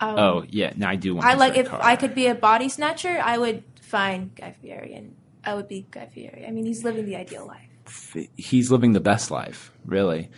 [0.00, 1.26] Oh yeah, no, I do want.
[1.28, 1.78] I like if car.
[1.80, 5.14] I could be a body snatcher, I would find Guy Fieri, and
[5.44, 6.44] I would be Guy Fieri.
[6.44, 8.16] I mean, he's living the ideal life.
[8.36, 10.28] he's living the best life, really.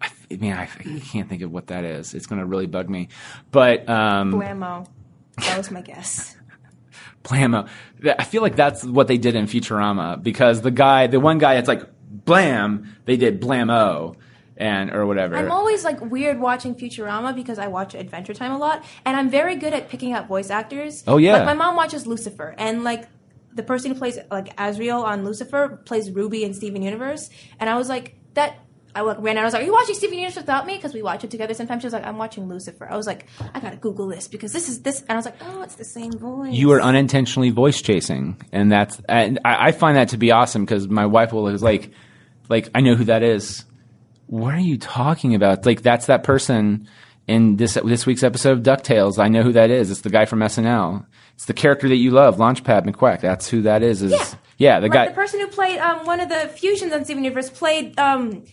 [0.00, 2.14] I, I mean, I, I can't think of what that is.
[2.14, 3.08] It's going to really bug me.
[3.52, 4.88] But um, Blammo.
[5.36, 6.36] That was my guess.
[7.22, 7.68] Blammo.
[8.18, 11.54] I feel like that's what they did in Futurama because the guy, the one guy,
[11.54, 11.82] it's like
[12.24, 12.96] Blam.
[13.04, 14.16] They did Blammo
[14.56, 15.36] and or whatever.
[15.36, 19.28] I'm always like weird watching Futurama because I watch Adventure Time a lot, and I'm
[19.28, 21.02] very good at picking up voice actors.
[21.06, 21.34] Oh, yeah.
[21.34, 23.08] like my mom watches Lucifer, and like
[23.54, 27.76] the person who plays like Azrael on Lucifer plays Ruby in Steven Universe, and I
[27.76, 28.56] was like that.
[28.94, 29.42] I ran out.
[29.42, 31.54] I was like, "Are you watching Steven Universe without me?" Because we watch it together
[31.54, 31.82] sometimes.
[31.82, 34.68] She was like, "I'm watching Lucifer." I was like, "I gotta Google this because this
[34.68, 37.80] is this," and I was like, "Oh, it's the same voice." you are unintentionally voice
[37.80, 41.48] chasing, and that's and I, I find that to be awesome because my wife will
[41.48, 41.90] is like,
[42.48, 43.64] like I know who that is.
[44.26, 45.64] What are you talking about?
[45.66, 46.88] Like that's that person
[47.26, 49.18] in this this week's episode of Ducktales.
[49.18, 49.90] I know who that is.
[49.90, 51.06] It's the guy from SNL.
[51.34, 53.20] It's the character that you love, Launchpad McQuack.
[53.20, 54.02] That's who that is.
[54.02, 54.26] Is Yeah.
[54.58, 55.08] yeah, the guy.
[55.08, 58.44] the person who played um, one of the fusions on Steven Universe played um,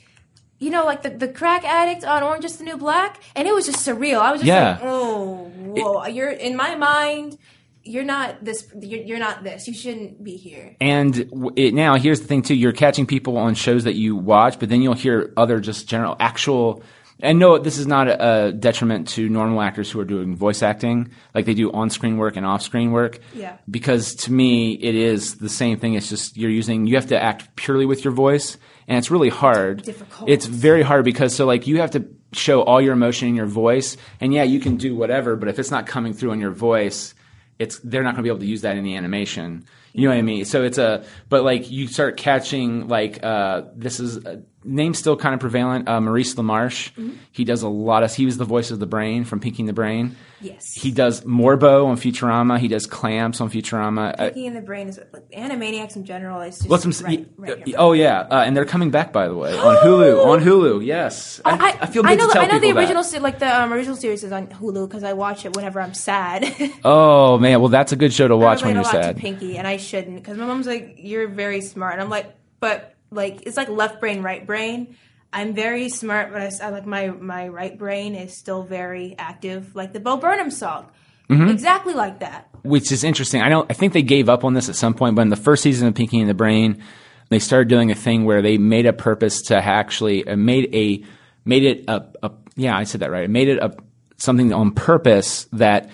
[0.59, 3.53] you know, like the, the crack addict on Orange is the New Black, and it
[3.53, 4.19] was just surreal.
[4.19, 4.71] I was just Yeah.
[4.71, 7.37] like, oh, whoa, you're in my mind.
[7.83, 8.67] You're not this.
[8.79, 9.67] You're, you're not this.
[9.67, 10.75] You shouldn't be here.
[10.81, 14.59] And it, now here's the thing too: you're catching people on shows that you watch,
[14.59, 16.83] but then you'll hear other just general actual.
[17.21, 20.63] And no, this is not a, a detriment to normal actors who are doing voice
[20.63, 23.19] acting, like they do on-screen work and off-screen work.
[23.35, 23.57] Yeah.
[23.69, 25.95] Because to me, it is the same thing.
[25.95, 26.85] It's just you're using.
[26.87, 28.57] You have to act purely with your voice,
[28.89, 29.83] and it's really hard.
[29.83, 30.29] difficult.
[30.29, 33.45] It's very hard because so like you have to show all your emotion in your
[33.45, 36.51] voice, and yeah, you can do whatever, but if it's not coming through in your
[36.51, 37.13] voice,
[37.59, 39.65] it's they're not going to be able to use that in the animation.
[39.93, 40.45] You know what I mean?
[40.45, 45.15] So it's a but like you start catching like uh, this is uh, name's still
[45.15, 45.87] kind of prevalent.
[45.87, 46.91] Uh, Maurice LaMarche.
[46.93, 47.11] Mm-hmm.
[47.31, 48.13] He does a lot of.
[48.13, 50.15] He was the voice of the brain from Pinky and the Brain.
[50.41, 50.73] Yes.
[50.73, 52.59] He does Morbo on Futurama.
[52.59, 54.17] He does Clamps on Futurama.
[54.17, 56.41] Pinky Thinking in the brain is like Animaniacs in general.
[56.41, 57.05] Is just some?
[57.05, 57.75] right, right here.
[57.77, 60.25] oh yeah, uh, and they're coming back by the way on Hulu.
[60.25, 61.41] On Hulu, yes.
[61.43, 63.61] I, I, feel good I know, to tell I know the original, se- like the
[63.61, 66.45] um, original series is on Hulu because I watch it whenever I'm sad.
[66.85, 69.15] Oh man, well that's a good show to watch I when you're a lot sad.
[69.15, 72.35] to Pinky, and I shouldn't because my mom's like, "You're very smart," and I'm like,
[72.59, 74.95] "But like, it's like left brain, right brain."
[75.31, 79.93] I'm very smart, but I like my my right brain is still very active, like
[79.93, 80.87] the Bo Burnham song,
[81.29, 81.49] Mm-hmm.
[81.49, 82.49] exactly like that.
[82.63, 83.39] which is interesting.
[83.39, 83.69] I don't.
[83.69, 85.87] I think they gave up on this at some point, but in the first season
[85.87, 86.81] of Pinky and the Brain,
[87.29, 91.05] they started doing a thing where they made a purpose to actually uh, made a
[91.45, 93.25] made it a, a yeah I said that right.
[93.25, 93.75] It made it a
[94.17, 95.91] something on purpose that.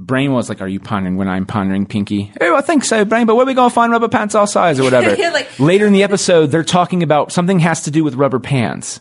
[0.00, 3.26] Brain was like, "Are you pondering when I'm pondering Pinky?" Oh, I think so, Brain.
[3.26, 5.14] But where are we gonna find rubber pants all size or whatever?
[5.18, 8.40] Yeah, like- Later in the episode, they're talking about something has to do with rubber
[8.40, 9.00] pants,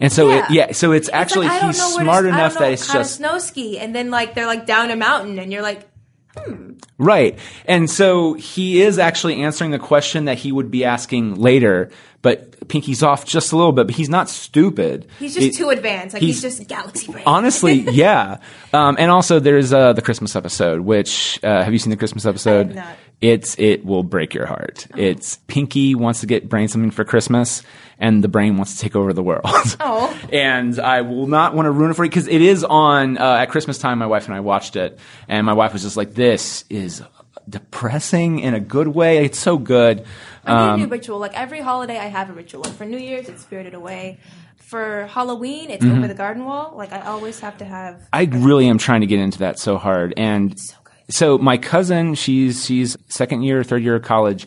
[0.00, 0.38] and so Yeah.
[0.46, 2.72] it, yeah, so it's actually it's like, he's know where to- smart enough know that
[2.72, 5.88] it's just snow ski, and then like they're like down a mountain, and you're like,
[6.36, 6.72] hmm.
[6.98, 7.38] Right.
[7.64, 11.90] And so he is actually answering the question that he would be asking later,
[12.22, 15.06] but Pinky's off just a little bit, but he's not stupid.
[15.18, 17.24] he's just It- too advanced, like he's, he's- just galaxy brain.
[17.26, 18.38] Honestly, yeah.
[18.72, 20.80] Um, and also, there's uh, the Christmas episode.
[20.80, 22.80] Which uh, have you seen the Christmas episode?
[23.20, 24.86] It's it will break your heart.
[24.96, 27.62] It's Pinky wants to get Brain something for Christmas,
[27.98, 29.44] and the Brain wants to take over the world.
[29.80, 30.18] Oh.
[30.32, 33.24] and I will not want to ruin it for you because it is on uh,
[33.40, 33.98] at Christmas time.
[33.98, 34.98] My wife and I watched it,
[35.28, 37.02] and my wife was just like, "This is
[37.48, 39.24] depressing in a good way.
[39.24, 40.04] It's so good."
[40.44, 41.18] I need a Um, new ritual.
[41.18, 42.62] Like every holiday, I have a ritual.
[42.62, 44.18] Like for New Year's, it's Spirited Away.
[44.56, 45.98] For Halloween, it's Mm-hmm.
[45.98, 46.74] Over the Garden Wall.
[46.76, 48.06] Like I always have to have.
[48.12, 50.14] I really am trying to get into that so hard.
[50.16, 50.74] And So
[51.08, 54.46] so my cousin, she's she's second year, third year of college.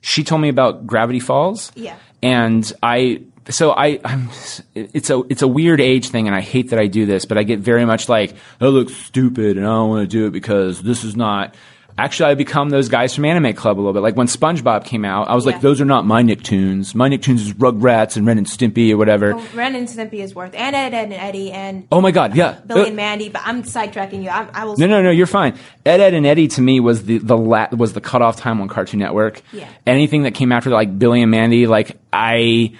[0.00, 1.70] She told me about Gravity Falls.
[1.76, 1.94] Yeah.
[2.22, 4.28] And I so I I'm
[4.74, 7.38] it's a it's a weird age thing and I hate that I do this, but
[7.38, 10.30] I get very much like, "That looks stupid and I don't want to do it
[10.32, 11.54] because this is not
[11.98, 14.00] Actually, I become those guys from Anime Club a little bit.
[14.00, 16.94] Like when SpongeBob came out, I was like, "Those are not my Nicktoons.
[16.94, 20.34] My Nicktoons is Rugrats and Ren and Stimpy or whatever." Oh, Ren and Stimpy is
[20.34, 22.58] worth, and Ed, Edd n Eddy, and Oh my god, yeah.
[22.66, 23.28] Billy Uh, and Mandy.
[23.28, 24.30] But I'm sidetracking you.
[24.30, 24.76] I, I will.
[24.78, 25.10] No, no, no.
[25.10, 25.54] You're fine.
[25.84, 28.68] Ed, Edd n Eddy to me was the the la- was the cutoff time on
[28.68, 29.42] Cartoon Network.
[29.52, 29.68] Yeah.
[29.86, 32.72] Anything that came after like Billy and Mandy, like I,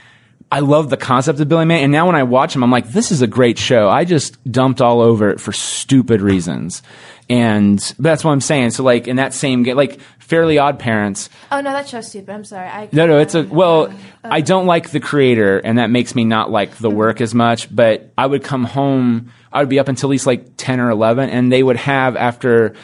[0.50, 2.88] I love the concept of Billy May, and now when I watch him, I'm like,
[2.88, 3.88] this is a great show.
[3.88, 6.82] I just dumped all over it for stupid reasons,
[7.32, 8.70] and that's what I'm saying.
[8.72, 11.30] So like in that same game, like Fairly Odd Parents.
[11.50, 12.30] Oh no, that show's stupid.
[12.32, 12.68] I'm sorry.
[12.68, 13.86] I, No, no, it's a uh, well.
[13.88, 13.92] uh,
[14.24, 17.74] I don't like the creator, and that makes me not like the work as much.
[17.74, 19.32] But I would come home.
[19.52, 22.16] I would be up until at least like ten or eleven, and they would have
[22.16, 22.74] after.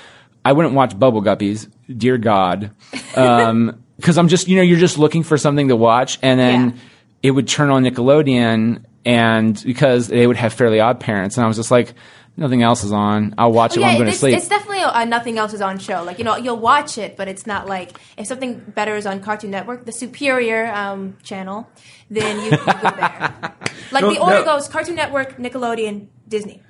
[0.44, 1.68] I wouldn't watch Bubble Guppies.
[1.94, 2.70] Dear God,
[3.14, 6.76] because I'm just you know you're just looking for something to watch, and then Yeah.
[7.24, 11.48] it would turn on Nickelodeon, and because they would have Fairly Odd Parents, and I
[11.48, 11.92] was just like.
[12.38, 13.34] Nothing else is on.
[13.36, 14.36] I'll watch it yeah, when I'm going to sleep.
[14.36, 16.04] it's definitely a, a nothing else is on show.
[16.04, 19.20] Like you know, you'll watch it, but it's not like if something better is on
[19.20, 21.68] Cartoon Network, the superior um, channel,
[22.08, 23.54] then you, you go there.
[23.90, 24.44] Like No, the order no.
[24.44, 26.62] goes: Cartoon Network, Nickelodeon, Disney.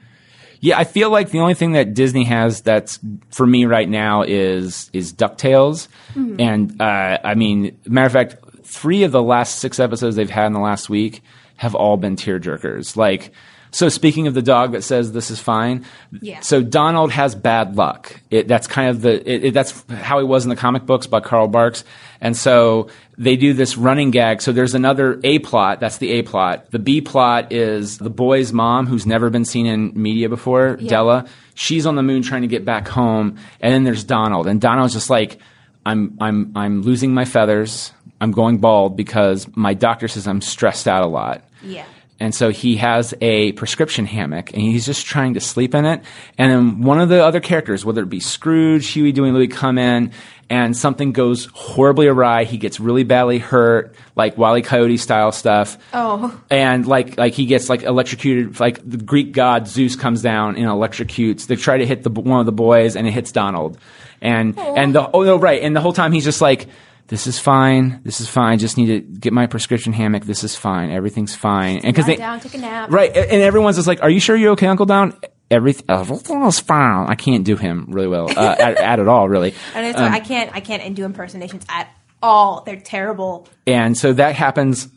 [0.60, 2.98] Yeah, I feel like the only thing that Disney has that's
[3.30, 6.40] for me right now is is Ducktales, Mm-hmm.
[6.40, 10.46] and uh, I mean, matter of fact, three of the last six episodes they've had
[10.46, 11.22] in the last week
[11.56, 12.96] have all been tearjerkers.
[12.96, 13.32] Like,
[13.70, 15.84] so speaking of the dog that says this is fine,
[16.20, 16.40] Yeah.
[16.40, 18.20] So Donald has bad luck.
[18.30, 21.06] It, that's kind of the it, it, that's how he was in the comic books
[21.06, 21.84] by Carl Barks,
[22.20, 24.40] and so they do this running gag.
[24.42, 25.80] So there's another A plot.
[25.80, 26.70] That's the A plot.
[26.70, 30.88] The B plot is the boy's mom, who's never been seen in media before, Yeah.
[30.90, 31.26] Della.
[31.54, 34.94] She's on the moon trying to get back home, and then there's Donald, and Donald's
[34.94, 35.38] just like,
[35.84, 37.92] I'm I'm I'm losing my feathers.
[38.20, 41.42] I'm going bald because my doctor says I'm stressed out a lot.
[41.62, 41.84] Yeah.
[42.20, 46.02] And so he has a prescription hammock and he's just trying to sleep in it.
[46.36, 49.78] And then one of the other characters, whether it be Scrooge, Huey, Dewey, Louie, come
[49.78, 50.10] in
[50.50, 52.44] and something goes horribly awry.
[52.44, 54.62] He gets really badly hurt, like Wile E.
[54.62, 55.78] Coyote style stuff.
[55.92, 56.40] Oh.
[56.50, 60.64] And like, like he gets like electrocuted, like the Greek god Zeus comes down and
[60.64, 61.46] electrocutes.
[61.46, 63.78] They try to hit the, one of the boys and it hits Donald.
[64.20, 65.62] And, and the, oh no, right.
[65.62, 66.66] And the whole time he's just like,
[67.08, 68.00] this is fine.
[68.04, 68.58] This is fine.
[68.58, 70.24] Just need to get my prescription hammock.
[70.24, 70.90] This is fine.
[70.90, 71.76] Everything's fine.
[71.78, 72.90] And because they, down, take a nap.
[72.90, 75.14] Right, and everyone's just like, "Are you sure you're okay, Uncle Down?"
[75.50, 77.06] Everything, everything is fine.
[77.08, 79.54] I can't do him really well uh, at, at it all, really.
[79.74, 81.88] And it's Um, I can't I can't do impersonations at
[82.22, 82.62] all.
[82.66, 83.48] They're terrible.
[83.66, 84.88] And so that happens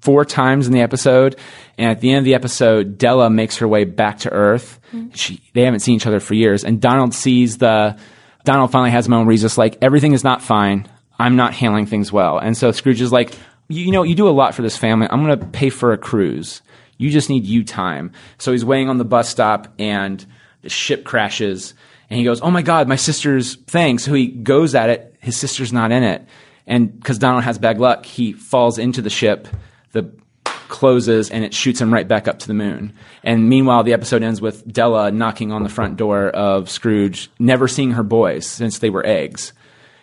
[0.00, 1.36] four times in the episode.
[1.76, 4.80] And at the end of the episode, Della makes her way back to Earth.
[5.12, 6.64] She, they haven't seen each other for years.
[6.64, 7.98] And Donald sees the,
[8.44, 10.88] Donald finally has a moment where he's just like, everything is not fine.
[11.18, 12.38] I'm not handling things well.
[12.38, 13.34] And so Scrooge is like,
[13.68, 15.08] you, you know, you do a lot for this family.
[15.10, 16.62] I'm going to pay for a cruise.
[16.96, 18.12] You just need you time.
[18.38, 20.24] So he's waiting on the bus stop and
[20.62, 21.74] the ship crashes.
[22.10, 23.98] And he goes, Oh my God, my sister's thing.
[23.98, 25.14] So he goes at it.
[25.20, 26.26] His sister's not in it.
[26.66, 29.48] And because Donald has bad luck, he falls into the ship.
[29.92, 30.12] The
[30.44, 32.92] closes and it shoots him right back up to the moon.
[33.22, 37.68] And meanwhile, the episode ends with Della knocking on the front door of Scrooge, never
[37.68, 39.52] seeing her boys since they were eggs.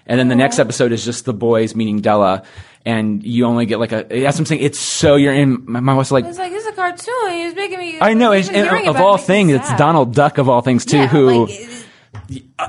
[0.08, 2.44] And then the next episode is just the boys meeting Della,
[2.86, 4.04] and you only get like a.
[4.04, 4.62] That's what I'm saying.
[4.62, 5.66] It's so you're in.
[5.66, 7.32] My, my wife's like, It's like this is a cartoon.
[7.32, 7.98] He's making me.
[8.00, 9.74] I know, and, and of all things, it's.
[9.76, 11.60] Donald Duck of all things too, Yeah, who like,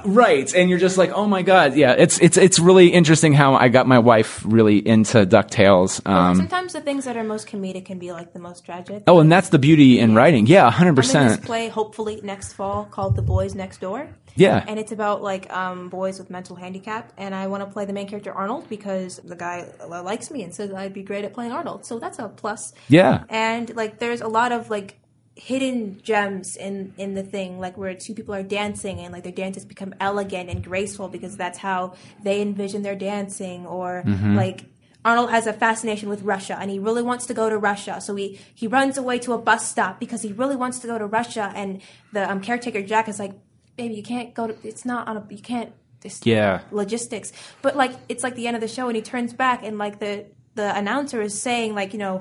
[0.04, 1.92] right, and you're just like, oh my god, yeah.
[1.92, 6.07] It's it's it's really interesting how I got my wife really into Ducktales.
[6.07, 9.04] Um, sometimes the things that are most comedic can be like the most tragic.
[9.07, 10.46] oh, and that's the beauty in writing.
[10.46, 11.44] Yeah, hundred I'm in this percent.
[11.44, 14.09] play hopefully next fall called The Boys Next Door.
[14.36, 14.62] Yeah.
[14.68, 17.92] And it's about like um, boys with mental handicap, and I want to play the
[17.92, 21.32] main character Arnold because the guy uh, likes me and says I'd be great at
[21.32, 21.86] playing Arnold.
[21.86, 22.74] So that's a plus.
[22.88, 23.24] Yeah.
[23.28, 24.98] And like, there's a lot of like
[25.37, 29.32] hidden gems in in the thing, like where two people are dancing and like their
[29.32, 34.37] dances become elegant and graceful because that's how they envision their dancing, or Mm-hmm.
[34.37, 34.64] like.
[35.05, 38.01] Arnold has a fascination with Russia and he really wants to go to Russia.
[38.01, 40.99] So he, he runs away to a bus stop because he really wants to go
[40.99, 41.53] to Russia.
[41.55, 41.80] And
[42.12, 43.30] the um, caretaker Jack is like,
[43.76, 45.72] baby, you can't go to, it's not on a, you can't,
[46.03, 46.62] it's Yeah.
[46.72, 47.32] logistics.
[47.62, 50.01] But like, it's like the end of the show and he turns back and like
[50.01, 50.24] the,
[50.57, 52.18] the announcer is saying like, you know,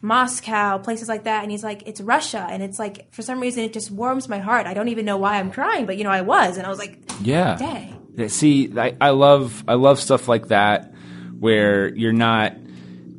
[0.00, 1.42] Moscow, places like that.
[1.42, 2.46] And he's like, it's Russia.
[2.48, 4.66] And it's like, for some reason, it just warms my heart.
[4.66, 6.56] I don't even know why I'm crying, but you know, I was.
[6.56, 7.56] And I was like, Yeah.
[7.56, 8.28] Dang.
[8.28, 10.92] See, I, I love I love stuff like that
[11.38, 12.54] where you're not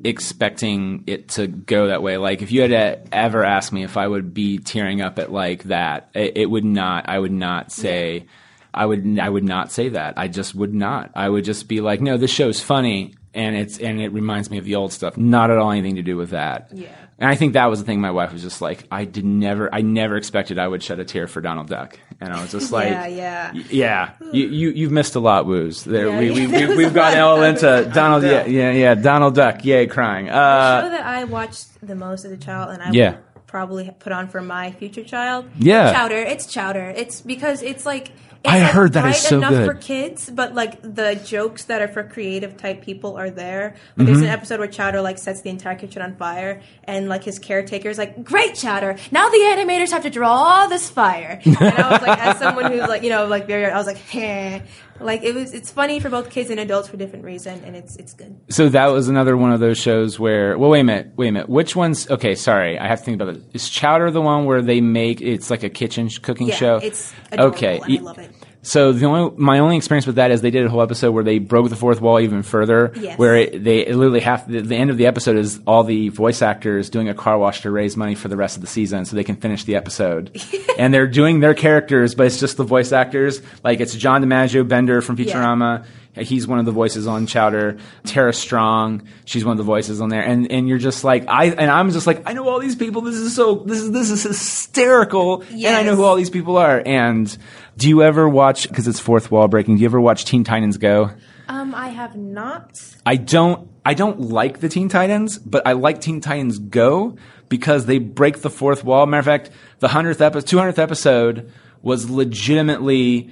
[0.04, 2.18] expecting it to go that way.
[2.18, 5.32] Like if you had to ever ask me if I would be tearing up at
[5.32, 7.08] like that, it, it would not.
[7.08, 8.26] I would not say.
[8.74, 10.16] I would I would not say that.
[10.18, 11.12] I just would not.
[11.16, 14.58] I would just be like, no, this show's funny and it's and it reminds me
[14.58, 15.18] of the old stuff.
[15.18, 16.70] Not at all anything to do with that.
[16.74, 16.88] Yeah.
[17.22, 18.00] And I think that was the thing.
[18.00, 21.04] My wife was just like, I did never, I never expected I would shed a
[21.06, 23.54] tear for Donald Duck, and I was just like, Yeah, yeah.
[23.70, 25.84] Yeah, you, you you've missed a lot, Woos.
[25.84, 28.24] There, Yeah, we, yeah, we, we, was we've lot all into Donald.
[28.24, 28.96] Yeah, yeah, yeah.
[28.96, 29.66] Donald Duck.
[29.66, 30.28] Yay, crying.
[30.28, 33.12] the Uh, show that I watched the most as a child, and I Yeah.
[33.12, 35.50] would probably put on for my future child.
[35.60, 35.92] Yeah.
[35.92, 36.16] Chowder.
[36.20, 36.94] It's Chowder.
[36.96, 38.12] It's because it's like
[38.46, 39.66] It's, I heard that is so enough good.
[39.68, 43.76] for kids, but like the jokes that are for creative type people are there.
[43.98, 44.28] Like, There's Mm-hmm.
[44.28, 47.90] an episode where Chowder like sets the entire kitchen on fire, and like his caretaker
[47.90, 48.96] is like, "Great, Chowder!
[49.12, 52.72] Now the animators have to draw all this fire." And I was like, as someone
[52.72, 54.62] who's like, you know, like very, I was like, "Heh."
[55.00, 57.96] Like it was, it's funny for both kids and adults for different reason, and it's
[57.96, 58.40] it's good.
[58.50, 60.58] So that was another one of those shows where.
[60.58, 61.50] Well, wait a minute, wait a minute.
[61.50, 62.36] Which one's okay?
[62.36, 63.44] Sorry, I have to think about it.
[63.54, 66.76] Is Chowder the one where they make it's like a kitchen cooking Yeah, show?
[66.78, 67.80] it's adorable, okay.
[67.84, 68.32] I love it.
[68.62, 71.24] So the only my only experience with that is they did a whole episode where
[71.24, 72.92] they broke the fourth wall even further.
[72.96, 73.18] Yes.
[73.18, 76.10] Where it, they it literally have the, the end of the episode is all the
[76.10, 79.06] voice actors doing a car wash to raise money for the rest of the season
[79.06, 80.42] so they can finish the episode.
[80.78, 83.42] and they're doing their characters, but it's just the voice actors.
[83.64, 85.86] Like it's John DiMaggio Bender from Futurama.
[86.16, 87.78] He's one of the voices on Chowder.
[88.06, 90.24] Tara Strong, she's one of the voices on there.
[90.24, 93.02] And and you're just like I and I'm just like I know all these people.
[93.02, 95.44] This is so this is this is hysterical.
[95.44, 96.82] And I know who all these people are.
[96.86, 97.36] And
[97.78, 99.76] do you ever watch because it's fourth wall breaking?
[99.76, 101.12] Do you ever watch Teen Titans Go?
[101.48, 102.82] Um, I have not.
[103.06, 103.70] I don't.
[103.86, 107.18] I don't like the Teen Titans, but I like Teen Titans Go
[107.50, 109.06] because they break the fourth wall.
[109.06, 109.50] Matter of fact,
[109.80, 111.52] the hundredth episode, two hundredth episode
[111.82, 113.32] was legitimately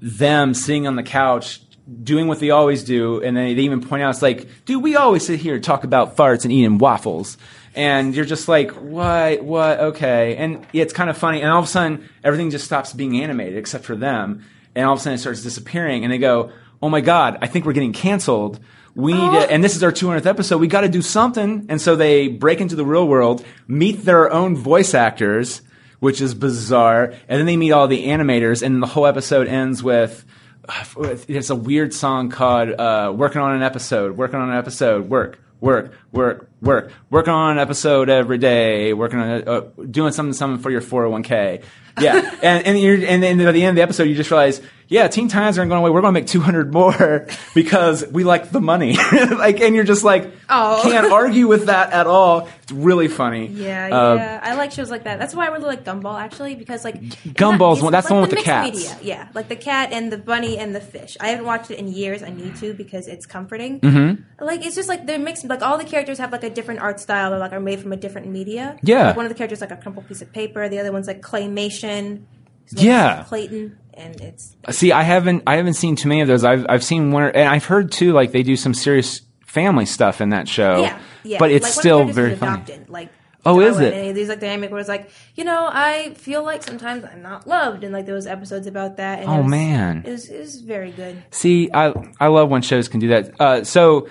[0.00, 1.60] them sitting on the couch
[2.02, 4.96] doing what they always do, and then they even point out it's like, dude, we
[4.96, 7.38] always sit here and talk about farts and eating waffles.
[7.74, 10.36] And you're just like, what, what, okay.
[10.36, 11.40] And it's kind of funny.
[11.40, 14.44] And all of a sudden, everything just stops being animated except for them.
[14.74, 16.04] And all of a sudden, it starts disappearing.
[16.04, 16.50] And they go,
[16.82, 18.58] oh my God, I think we're getting canceled.
[18.94, 20.58] We need to, and this is our 200th episode.
[20.58, 21.66] We got to do something.
[21.68, 25.62] And so they break into the real world, meet their own voice actors,
[26.00, 27.14] which is bizarre.
[27.28, 30.24] And then they meet all the animators, and the whole episode ends with,
[31.28, 35.08] it's a weird song called uh, "Working on an Episode." Working on an episode.
[35.08, 36.92] Work, work, work, work.
[37.10, 38.92] Working on an episode every day.
[38.92, 39.60] Working on uh,
[39.90, 41.62] doing something, something for your four hundred one k.
[42.00, 44.60] Yeah, and and you're, and then at the end of the episode, you just realize,
[44.88, 45.90] yeah, Teen Titans aren't going away.
[45.90, 48.96] We're going to make two hundred more because we like the money.
[49.12, 50.80] like, and you're just like, Oh.
[50.82, 52.48] can't argue with that at all.
[52.62, 53.48] It's really funny.
[53.48, 54.40] Yeah, Uh, yeah.
[54.42, 55.18] I like shows like that.
[55.18, 58.30] That's why I really like Gumball actually because like Gumball's one- that's the one with
[58.30, 58.74] the cats.
[58.76, 58.96] Media.
[59.02, 61.16] Yeah, like the cat and the bunny and the fish.
[61.20, 62.22] I haven't watched it in years.
[62.22, 63.80] I need to because it's comforting.
[63.80, 64.44] Mm-hmm.
[64.44, 65.44] Like it's just like they're mixed.
[65.44, 67.92] Like all the characters have like a different art style or like are made from
[67.92, 68.78] a different media.
[68.82, 69.08] Yeah.
[69.08, 70.66] Like one of the characters is like a crumpled piece of paper.
[70.70, 72.22] The other one's like claymation.
[72.64, 73.24] His name's Yeah.
[73.24, 76.44] Clayton, and it's See, I haven't I haven't seen too many of those.
[76.44, 78.12] I've I've seen one, or, and I've heard too.
[78.12, 80.80] Like they do some serious family stuff in that show.
[80.82, 81.38] yeah, yeah.
[81.38, 82.62] But it's like, still one of the very funny.
[82.62, 83.08] adopted, Like.
[83.46, 83.94] Oh, is it?
[83.94, 87.46] And there's like dynamic where it's like, you know, I feel like sometimes I'm not
[87.46, 89.20] loved, and like there was episodes about that.
[89.20, 90.02] And Oh, it was, man.
[90.04, 91.22] it was, it was very good.
[91.30, 93.40] See, I I love when shows can do that.
[93.40, 94.08] Uh, so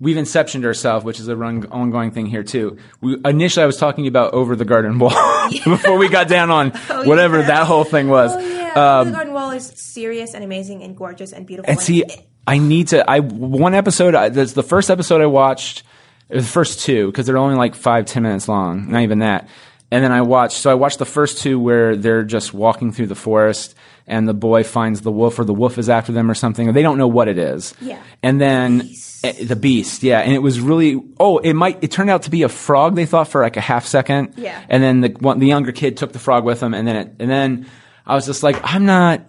[0.00, 2.78] we've inceptioned ourselves, which is a run, ongoing thing here too.
[3.00, 5.10] We, initially, I was talking about over the garden wall
[5.64, 7.46] before we got down on Oh, whatever yeah.
[7.48, 8.32] that whole thing was.
[8.34, 11.70] Oh yeah, Um, the Garden Wall is serious and amazing and gorgeous and beautiful.
[11.70, 12.04] And see,
[12.46, 13.08] I need to.
[13.10, 14.14] I one episode.
[14.14, 15.82] I, that's the first episode I watched.
[16.28, 18.90] It was the first two because they're only like five ten minutes long.
[18.90, 19.48] Not even that.
[19.90, 20.58] And then I watched.
[20.58, 23.74] So I watched the first two where they're just walking through the forest,
[24.06, 26.68] and the boy finds the wolf, or the wolf is after them, or something.
[26.68, 27.74] Or they don't know what it is.
[27.80, 28.00] Yeah.
[28.22, 28.82] And then
[29.24, 30.02] Eh, the beast.
[30.02, 30.20] Yeah.
[30.20, 31.02] And it was really.
[31.18, 31.82] Oh, it might.
[31.82, 32.94] It turned out to be a frog.
[32.94, 34.34] They thought for like a half second.
[34.36, 34.62] Yeah.
[34.68, 37.14] And then the one, the younger kid took the frog with him, and then it,
[37.18, 37.66] and then
[38.06, 39.22] I was just like, I'm not.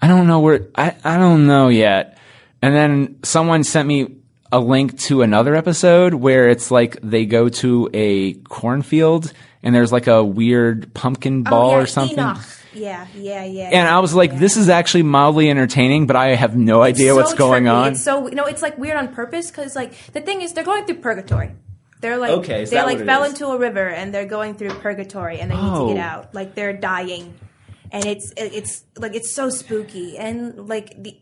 [0.00, 0.68] I don't know where.
[0.74, 2.18] I I don't know yet.
[2.60, 4.21] And then someone sent me
[4.52, 9.32] a link to another episode where it's like they go to a cornfield
[9.62, 12.18] and there's like a weird pumpkin oh, ball oh, yeah, or something.
[12.18, 12.38] Enoch.
[12.74, 13.70] Yeah, yeah, yeah.
[13.72, 14.38] And I was like, yeah.
[14.38, 17.72] this is actually mildly entertaining, but I have no idea so what's going trippy.
[17.74, 17.92] on.
[17.92, 20.64] It's so you know, it's like weird on purpose because like the thing is they're
[20.64, 21.52] going through purgatory.
[22.00, 23.32] They're like Okay, they that like fell is?
[23.32, 25.88] into a river and they're going through purgatory and they need Oh.
[25.88, 26.08] to get oh.
[26.08, 26.34] out.
[26.34, 27.34] Like they're dying,
[27.90, 31.16] and it's it's like it's so spooky and like the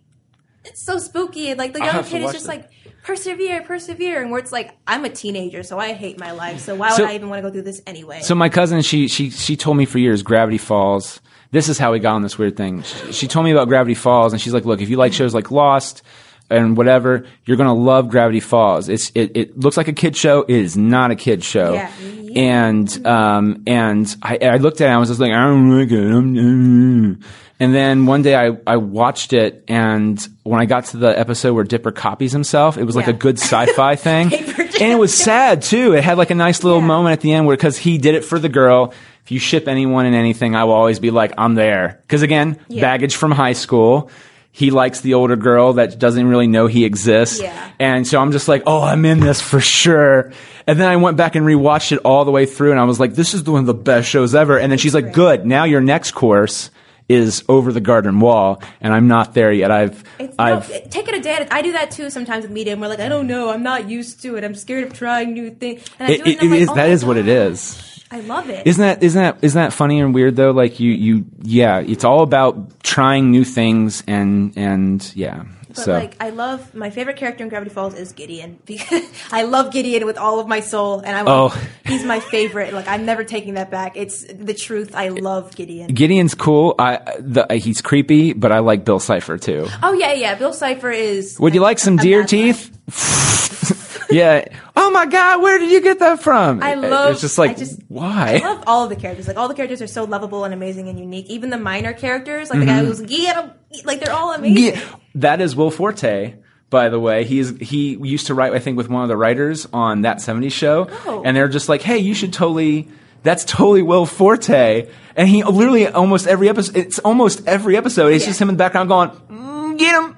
[0.64, 2.56] it's so spooky and like the young kid is just that.
[2.56, 2.70] like
[3.02, 6.60] persevere, persevere, and where it's like I'm a teenager, so I hate my life.
[6.60, 8.20] So why would So- I even want to go through this anyway?
[8.22, 11.20] So my cousin, she she she told me for years Gravity Falls.
[11.52, 12.82] This is how we got on this weird thing.
[12.82, 15.34] She, she told me about Gravity Falls, and she's like, "Look, if you like shows
[15.34, 16.02] like Lost
[16.50, 18.88] and whatever, you're gonna love Gravity Falls.
[18.88, 20.42] It's it, it looks like a kid show.
[20.42, 21.72] It is not a kid show.
[21.74, 21.90] Yeah.
[22.36, 25.78] And um and I, I looked at it, and I was just like, I don't
[25.78, 25.98] like it.
[26.00, 27.20] I'm,
[27.62, 31.52] and then one day I, I watched it, and when I got to the episode
[31.54, 33.10] where Dipper copies himself, it was like Yeah.
[33.14, 35.92] a good sci-fi thing, and it was sad too.
[35.94, 36.86] It had like a nice little Yeah.
[36.86, 38.94] moment at the end where because he did it for the girl.
[39.24, 41.98] If you ship anyone in anything, I will always be like, I'm there.
[42.02, 42.80] Because again, Yeah.
[42.80, 44.10] baggage from high school.
[44.52, 47.40] He likes the older girl that doesn't really know he exists.
[47.40, 47.70] Yeah.
[47.78, 50.32] And so I'm just like, oh, I'm in this for sure.
[50.66, 52.98] And then I went back and rewatched it all the way through and I was
[52.98, 54.58] like, this is one of the best shows ever.
[54.58, 55.46] And then she's like, good.
[55.46, 56.70] Now your next course
[57.08, 59.72] is over the garden wall, and I'm not there yet.
[59.72, 61.44] I've It's, I've no, take it a day.
[61.50, 62.72] I do that too sometimes with media.
[62.72, 63.50] And we're like, I don't know.
[63.50, 64.44] I'm not used to it.
[64.44, 65.84] I'm scared of trying new things.
[65.98, 67.32] And I it, do it, I'm it like, is oh that is what it God.
[67.32, 67.99] is.
[68.10, 68.66] I love it.
[68.66, 70.50] Isn't that isn't that isn't that funny and weird though?
[70.50, 75.44] Like you you yeah, it's all about trying new things and and yeah.
[75.68, 79.44] But so like, I love my favorite character in Gravity Falls is Gideon because I
[79.44, 81.48] love Gideon with all of my soul, and I'm Oh.
[81.86, 82.72] he's my favorite.
[82.74, 83.96] Like, I'm never taking that back.
[83.96, 84.96] It's the truth.
[84.96, 85.94] I love Gideon.
[85.94, 86.74] Gideon's cool.
[86.80, 89.68] I the, he's creepy, but I like Bill Cipher too.
[89.80, 90.34] Oh yeah, yeah.
[90.34, 91.38] Bill Cipher is.
[91.38, 92.76] Would you like some deer teeth?
[94.10, 94.44] yeah.
[94.76, 96.62] Oh my God, where did you get that from?
[96.62, 98.40] I love- It's just like I just- why?
[98.42, 99.28] I love all of the characters.
[99.28, 101.26] Like all the characters are so lovable and amazing and unique.
[101.28, 102.80] Even the minor characters, like the Mm-hmm.
[102.80, 103.50] guy who's get him,
[103.84, 104.74] like they're all amazing.
[104.74, 104.80] Yeah,
[105.16, 106.34] that is Will Forte.
[106.70, 109.66] By the way, he's he used to write, I think, with one of the writers
[109.72, 111.22] on that '70s show, Oh.
[111.24, 112.88] and they're just like, "Hey, you should totally."
[113.22, 116.76] That's totally Will Forte, and he literally almost every episode.
[116.76, 118.14] It's almost every episode.
[118.14, 118.30] It's Yeah.
[118.30, 120.16] just him in the background going, mm, get him,"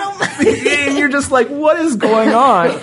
[0.40, 2.80] and you're just like, "What is going on?"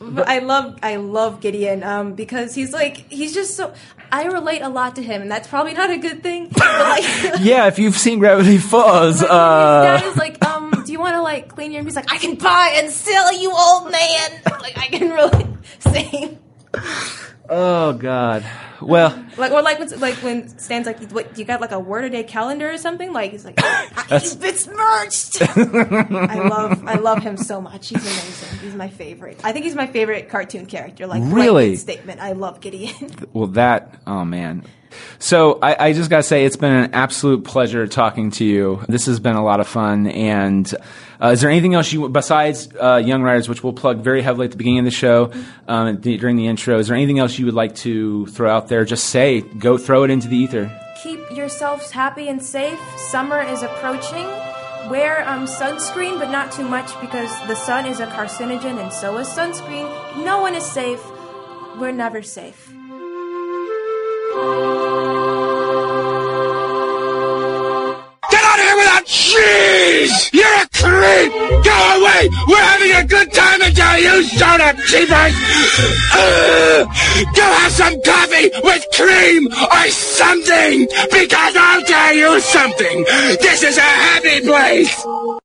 [0.00, 3.74] But I love I love Gideon um, because he's like he's just so
[4.10, 6.50] I relate a lot to him and that's probably not a good thing.
[6.58, 7.04] Like,
[7.40, 11.14] yeah, if you've seen Gravity Falls, his uh, dad is like, um, do you want
[11.14, 11.86] to like clean your room?
[11.86, 14.30] He's like, I can buy and sell you, old man.
[14.60, 15.46] Like I can really
[15.80, 16.38] sing.
[17.50, 18.44] Oh god.
[18.80, 22.04] Well, Like or like when like when Stan's like, what you got like a word
[22.04, 23.12] a day calendar or something?
[23.12, 25.42] Like he's like, ah, it's merged.
[25.42, 27.88] I love I love him so much.
[27.90, 28.58] He's amazing.
[28.60, 29.38] He's my favorite.
[29.44, 31.06] I think he's my favorite cartoon character.
[31.06, 31.76] Like Really?
[31.76, 32.20] statement.
[32.20, 33.10] I love Gideon.
[33.34, 34.64] Well, that, oh man.
[35.18, 38.82] So I, I just got to say, it's been an absolute pleasure talking to you.
[38.88, 40.06] This has been a lot of fun.
[40.06, 40.72] And
[41.20, 44.46] uh, is there anything else you, besides uh, Young Writers, which we'll plug very heavily
[44.46, 45.32] at the beginning of the show,
[45.68, 48.68] um, the, during the intro, is there anything else you would like to throw out
[48.68, 48.84] there?
[48.84, 50.70] Just say, go throw it into the ether.
[51.02, 52.80] keep yourselves happy and safe.
[52.96, 54.26] Summer is approaching.
[54.90, 59.18] Wear um, sunscreen, but not too much because the sun is a carcinogen and so
[59.18, 60.24] is sunscreen.
[60.24, 61.02] No one is safe.
[61.78, 62.72] We're never safe.
[68.90, 70.30] Out cheese!
[70.32, 71.32] You're a creep!
[71.64, 72.28] Go away!
[72.48, 75.34] We're having a good time until you showed up, cheapers!
[77.36, 80.86] Go have some coffee with cream or something!
[81.10, 83.04] Because I'll tell you something!
[83.40, 85.40] This is a happy place!